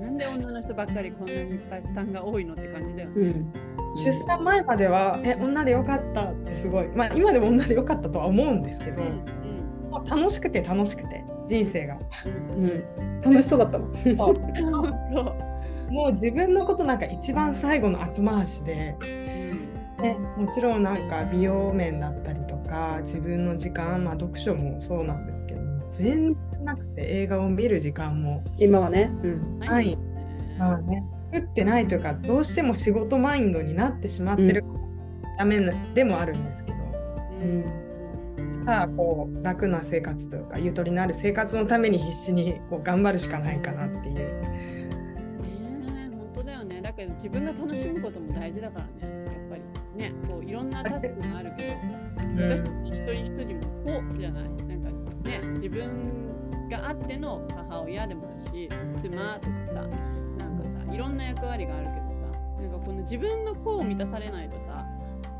[0.00, 3.14] なんで女の人ばっかりこんなにいっぱい負担が多いのって感じだよね。
[3.16, 3.52] うん。
[3.96, 6.88] 出産前まではえ女でよかったってすごい。
[6.88, 9.24] まあ今でも女でよかったとは思うんですけど、うん
[9.90, 11.98] もう楽しくて楽しくて人生が。
[12.56, 12.84] うん
[13.22, 13.86] 楽しそうだったの。
[15.90, 18.96] もう自分のことなんか一番最後の後回しで、
[20.00, 29.10] ね、もちろんなんか美容面だったりとか自分の時間、まあ、読書もそうなんですけど全然なくて映画を見る時間も今はね。
[29.22, 29.58] うん。
[29.60, 29.96] うんはい。
[30.58, 34.64] まあね、作ってないというかどうしても仕事マインドになってしまってる
[35.36, 35.58] ため
[35.94, 36.78] でもあるんですけど、
[37.42, 38.64] うん。
[38.64, 44.73] さあこう楽な生活というかゆとりのある生活のために必死にこう頑張るしかないかなっていう。
[47.04, 49.24] けど自分が楽しむことも大事だからね。
[49.26, 49.62] やっぱり
[49.98, 51.74] ねこういろんなタスクがあるけど
[52.42, 54.44] 私たち一人一人もこうじゃない。
[54.44, 58.68] なんかね自分があっての母親でもだし
[59.02, 61.98] 妻とかさなんかさいろんな役割があるけど
[62.32, 64.86] さなんかこの自分の子を満たされないとさ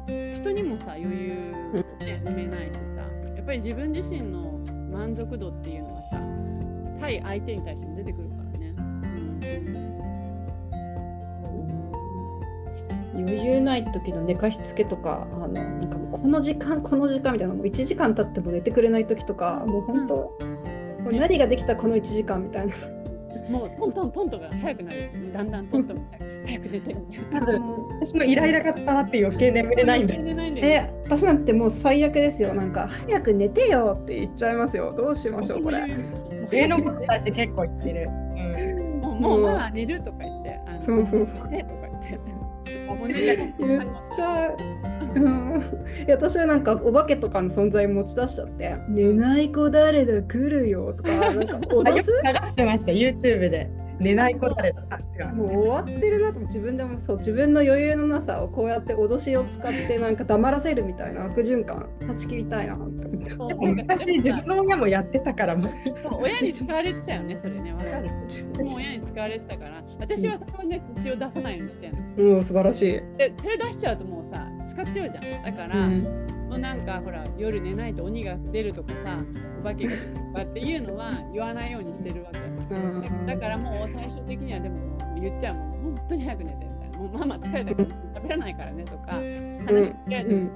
[0.06, 1.32] 人にもさ余裕
[1.72, 3.02] をね埋めないしさ
[3.36, 4.60] やっぱり自分自身の
[4.92, 6.20] 満足度っていうのがさ
[7.00, 9.83] 対相手に対しても出てくるからね。
[13.16, 22.74] 余裕ない時の寝かしつけとかあのなんかこの時間この時間みたいなもう1時間経っても寝てくれない時とかもう本当、もう何ができたこの1時間みたいな。
[22.74, 23.04] うん
[23.48, 25.32] もうトントントンとが早くなる。
[25.32, 26.02] だんだんトントンが
[26.46, 27.40] 早く出てるみたいな。
[27.40, 27.52] まず
[28.00, 30.22] 私のイライラが伝わって余計眠れないんだよ。
[30.22, 30.90] 寝れないんだよね。
[30.90, 35.84] え私なんてもう最悪ですよなんか早く寝てよって言っちゃいますよどうしましょうこれ。
[36.50, 38.08] 上の子たち結構言ってる。
[38.08, 44.56] うんもうもうまあ寝るとか言って、あのそうそうそう寝てとかゃう。
[45.14, 45.60] うん、
[46.06, 52.10] いや私はなんかお化けとかの存在持ち出しちゃって「寝ない子誰だ来るよ」とかなんかあ脅す？
[52.24, 53.70] 流してました、YouTube で。
[54.00, 54.82] 寝ない子誰だ？
[54.90, 55.34] あ違う。
[55.34, 63.82] もう終わってるなと自分でもそう自分の余裕のなさをこうやって脅しを使ってなんか黙らせるみたいな悪循環断ち切りたいなって思って。
[63.84, 65.70] 昔自分の親もやってたからも
[66.20, 68.08] 親に使われてたよね、それね、わかる。
[68.08, 72.00] もう親に使われてたから、私はそこはね、口を出さないようにしてんの。
[72.32, 72.92] もう素晴らしい。
[73.18, 75.42] で、それ出しちゃうともうさ、使っちゃうじゃん。
[75.44, 76.02] だから、うん
[76.44, 79.18] もうなんかほら、夜寝ないと鬼が出るとかさ、
[79.60, 79.98] お化けがと
[80.34, 82.38] かっていうのは言わないようにしてるわけ。
[82.70, 83.26] うん。
[83.26, 85.96] だからもう最終的にはでも言っちゃうもん。
[85.96, 86.56] 本当に早く寝て。
[86.56, 87.88] みたいなもうママ疲れたから。
[88.14, 89.12] 食べらないからねとか。
[89.66, 90.50] 話し嫌いでうん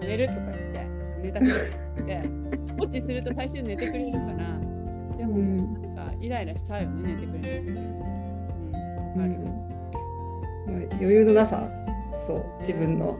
[0.00, 0.86] 寝るとか言って
[1.22, 1.58] 寝たくなっ
[2.06, 2.30] て
[2.78, 4.58] 放置すると最終寝てくれるから
[5.16, 5.56] でもうん。
[5.94, 7.80] なんかイライラしちゃうよね寝てくれない時はね
[9.14, 9.22] うん。
[9.22, 9.30] わかる。
[10.66, 10.88] うん。
[10.94, 11.68] 余裕のなさ
[12.26, 13.16] そう自分の。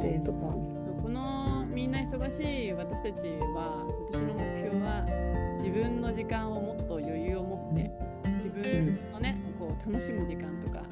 [0.00, 1.02] デートパンス。
[1.02, 5.06] このみんな忙しい私たちは私の目標は
[5.62, 6.83] 自分の時間をもっと
[8.64, 10.82] 自分のね、こう楽しむ時間とか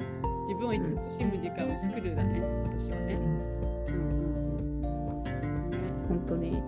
[0.47, 3.13] 自分を慈しむ時間を作るだね今年はね。
[3.13, 5.21] うんうん
[5.71, 6.61] ね本当に。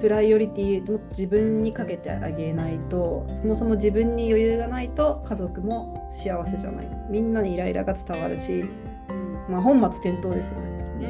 [0.00, 6.88] プライオリティも自分にかけてあげないとそもそも自分に余裕がないと家族も幸せじゃない。
[7.10, 9.46] みんなにイライラが伝わるし、うん。
[9.48, 10.68] まあ、本末転倒ですよね。
[11.00, 11.06] う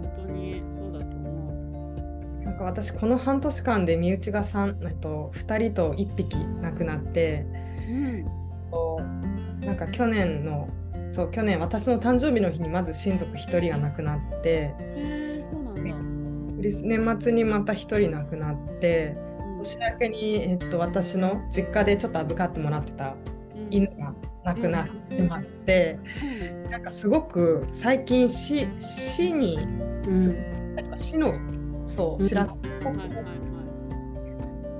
[0.00, 7.46] ん、本当にそうだと思なんか私この半年間で身内が 3, えっと2人と1匹亡くなって
[7.88, 7.92] う。
[7.92, 7.94] う
[8.32, 8.45] ん
[9.76, 10.68] なんか去年の
[11.10, 16.62] そう去年私の誕生日の日にまず親族1人が亡くなってへえそうなんだ。
[16.62, 23.14] 年末にまた1人亡くなってうん年明けに、えっと、私の実家でちょっと預かってもらってた
[23.54, 24.14] うん犬が
[24.44, 25.98] 亡くなってしまって、
[26.70, 29.58] なんかすごく最近死死に、
[30.14, 30.32] す
[30.96, 31.34] 死の
[31.88, 33.22] そううん知らせがすごくはいはいは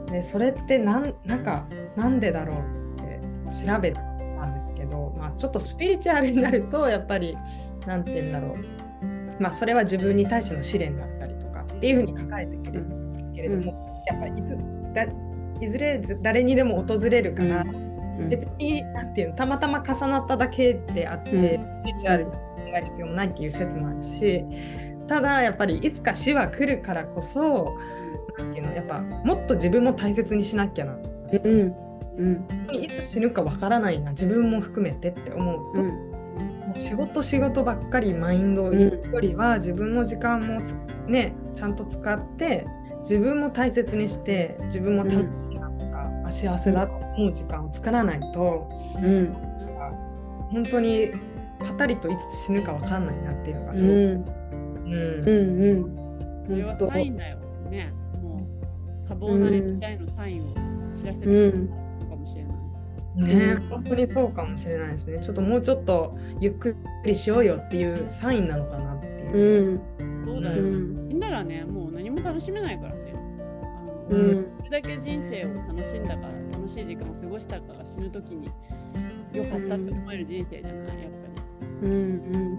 [0.09, 0.13] い。
[0.13, 1.67] でそれってなんなんか
[1.97, 3.21] なんでだろうって
[3.67, 3.91] 調べ
[4.37, 7.37] たんですけど、まあ、ちょっとスピリチュアルになるとやっぱり
[7.87, 12.85] なんて言うんだろう、まあ、それは自分に対しての試練だったりとかっていうふうに書かれてくる。
[13.37, 14.57] けれども、やっぱりいつ
[14.95, 15.07] だ
[15.61, 17.65] いずれ誰にでも訪れるから、
[18.29, 21.43] 別になんていうのたまたま重なっただけであって、うん。
[21.43, 22.39] スピリチュアルに考
[22.75, 24.45] える必要もないっていう説もあるし
[25.07, 27.77] ただやっぱりいつか死は来るからこそ
[28.39, 30.99] なんていうのやっぱもっと自分も大切にしなきゃな
[31.45, 31.75] うん
[32.19, 32.47] うん。
[32.73, 35.89] いつ死ぬかわからないな自分も含めてって思うと、うん。
[35.89, 40.75] もう仕事仕事ばっかりマインドを言うよりは、自分の時間もつ
[41.07, 42.67] ねちゃんと使って
[43.01, 45.19] 自分も大切にして自分も楽し
[45.53, 49.33] いなとか、あ幸せだと思う時間を作らないとうん。
[50.51, 51.11] 本当に
[51.59, 54.03] パタリといつ死ぬかわかんないなっていうのがすごく、うん。
[54.05, 54.95] うん。
[54.95, 56.47] うんうん。
[56.47, 57.39] それはサインだよ
[57.71, 57.93] ね。
[58.23, 58.47] も
[59.05, 60.55] う多忙な時代のサインを
[60.93, 61.57] 知らせてくれる。
[61.59, 61.86] のかもしれない。
[63.17, 63.69] ね、うん。
[63.69, 65.21] 本当にそうかもしれないですね。
[65.23, 69.81] ちょっともうちょっとゆっくりしようよっていうサインなのかなっていう。
[69.99, 70.05] う。
[70.05, 70.27] ん。
[70.27, 70.63] そうだよ。
[70.63, 71.09] うん。
[71.11, 73.15] 死んだらね、もう何も楽しめないからね。
[73.15, 74.47] あのうん。
[74.59, 78.51] それだけ人生を楽しんだから、楽しい時間を過ごしたから死ぬ時に
[79.33, 81.11] 良かったって思える人生じゃない、やっ
[81.83, 82.59] ぱうんうん。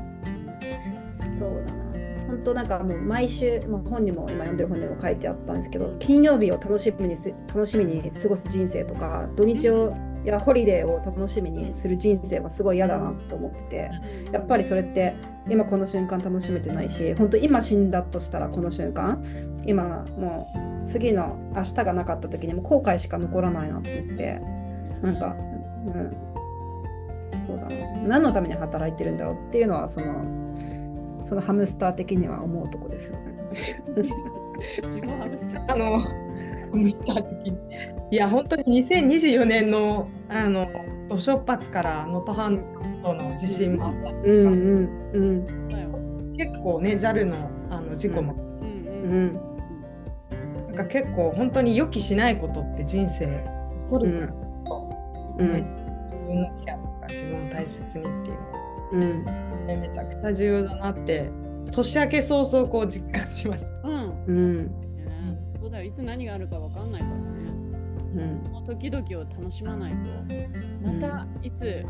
[1.38, 1.88] そうだな。
[2.28, 9.96] 本当なんかもう毎週もう本にも今読んでる本でも書いてあったんですけど金曜日を楽しみにす楽しみに過ごす人生とか土日を
[10.28, 13.92] いやホリデーを楽しみにする人生はすごい嫌だなと思ってて
[14.26, 14.34] り。
[14.34, 15.16] やっぱりそれって
[15.50, 19.24] 今この瞬間楽しめてないし本当今死んだとしたらこの瞬間
[19.66, 20.52] 今も
[20.84, 24.42] う次の明日がなかった時にもう後悔しか残らないなと思って
[25.02, 26.12] なんか、うん、
[27.48, 33.34] そうだな何のために働いてるんだろうっていうのはそのそのハムスター的には思うとこですよね。
[34.88, 36.57] 自分はあるあの、ミ
[36.92, 37.60] スター的に。
[38.12, 40.68] いや、本当に2024年の、あの、
[41.10, 42.60] 土出発から能登半
[43.02, 44.00] 島の地震もあった。
[44.00, 45.20] りとか、うんうんう
[46.34, 46.34] ん。
[46.38, 49.26] 結構ね、JAL のあの事故も、うんううん。
[49.28, 50.68] ん。
[50.68, 53.32] なんか結構本当に予期しないことって人生起
[53.90, 54.32] こるから。
[54.32, 54.90] こそ、
[55.40, 55.44] う。
[55.44, 55.52] ん。
[55.52, 55.66] ね
[56.04, 58.38] 自分のケアとか自分を大切にっていう。
[58.92, 59.26] うん。
[59.26, 61.30] のは、ね、めちゃくちゃ重要だなって、
[61.72, 63.88] 年明け早々こう実感しました。
[63.88, 63.92] う
[64.32, 64.87] ん。
[65.78, 65.90] だよ。
[65.90, 67.22] いつ何があるかわかんないからね。
[68.16, 69.98] うんこの時々を楽しまないと、
[70.84, 71.86] またいつ、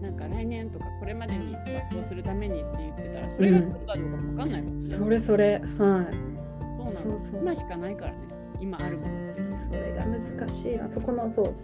[0.00, 4.80] なんか来年とかこれまでに学校するためにって言ってたら、それが来るかどうかもわかんないからね。
[4.80, 8.18] それそれはいそうなのそう今しかないからね。
[8.60, 9.42] 今あるものって。
[9.68, 10.88] それが難しいな。
[10.92, 11.54] そこのそう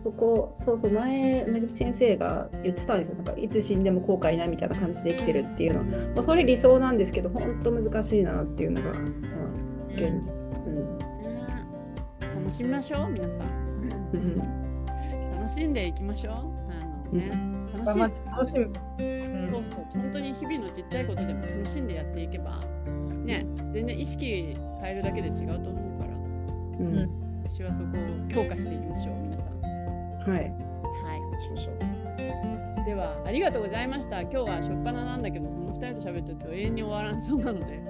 [0.00, 3.14] そこそうそう前めぐみ先生が言ってたんですよ。
[3.16, 5.84] なんかいつ死んでも後悔ないみたいな感じで生きてるっていうのは、
[6.16, 9.02] まあ、それ理想なんですけど本当難しいなっていうのが、まあ、
[9.94, 10.51] 現実。
[12.42, 13.48] 楽しみましょう、皆さん。
[14.14, 14.62] うん
[15.38, 16.34] 楽しんでいきましょう。
[16.34, 17.30] あのね、
[17.84, 18.64] 楽しい楽しみ。
[18.64, 22.60] うんそうそう、本当に日々のちっちゃいことでも楽しんでやっていけば、
[23.24, 27.10] ね、全然意識変えるだけで違うと思うから、うん
[27.44, 29.60] 私はそこを強化していきましょう、皆さん。
[29.60, 30.30] はい。
[30.30, 31.42] はい。
[31.42, 32.84] しましょう。
[32.84, 34.22] では、ありがとうございました。
[34.22, 37.80] 今日は初っ端なんだけど、この2人と喋ってると永遠に終わらんそうなので、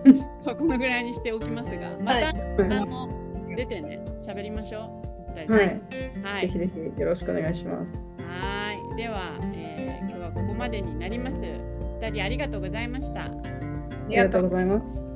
[0.45, 2.35] このぐらいにしておきますが、また、はい
[2.71, 3.09] あの
[3.57, 5.13] 出てね、喋りましょう。
[5.53, 5.81] はい。
[6.23, 8.11] はいぜひぜひよろしくお願いします。
[8.19, 8.97] はい。
[8.97, 11.37] では、えー今日はここまでになります。
[12.01, 13.25] 二人ありがとうございました。
[13.25, 13.31] あ
[14.09, 15.13] りがとうございます。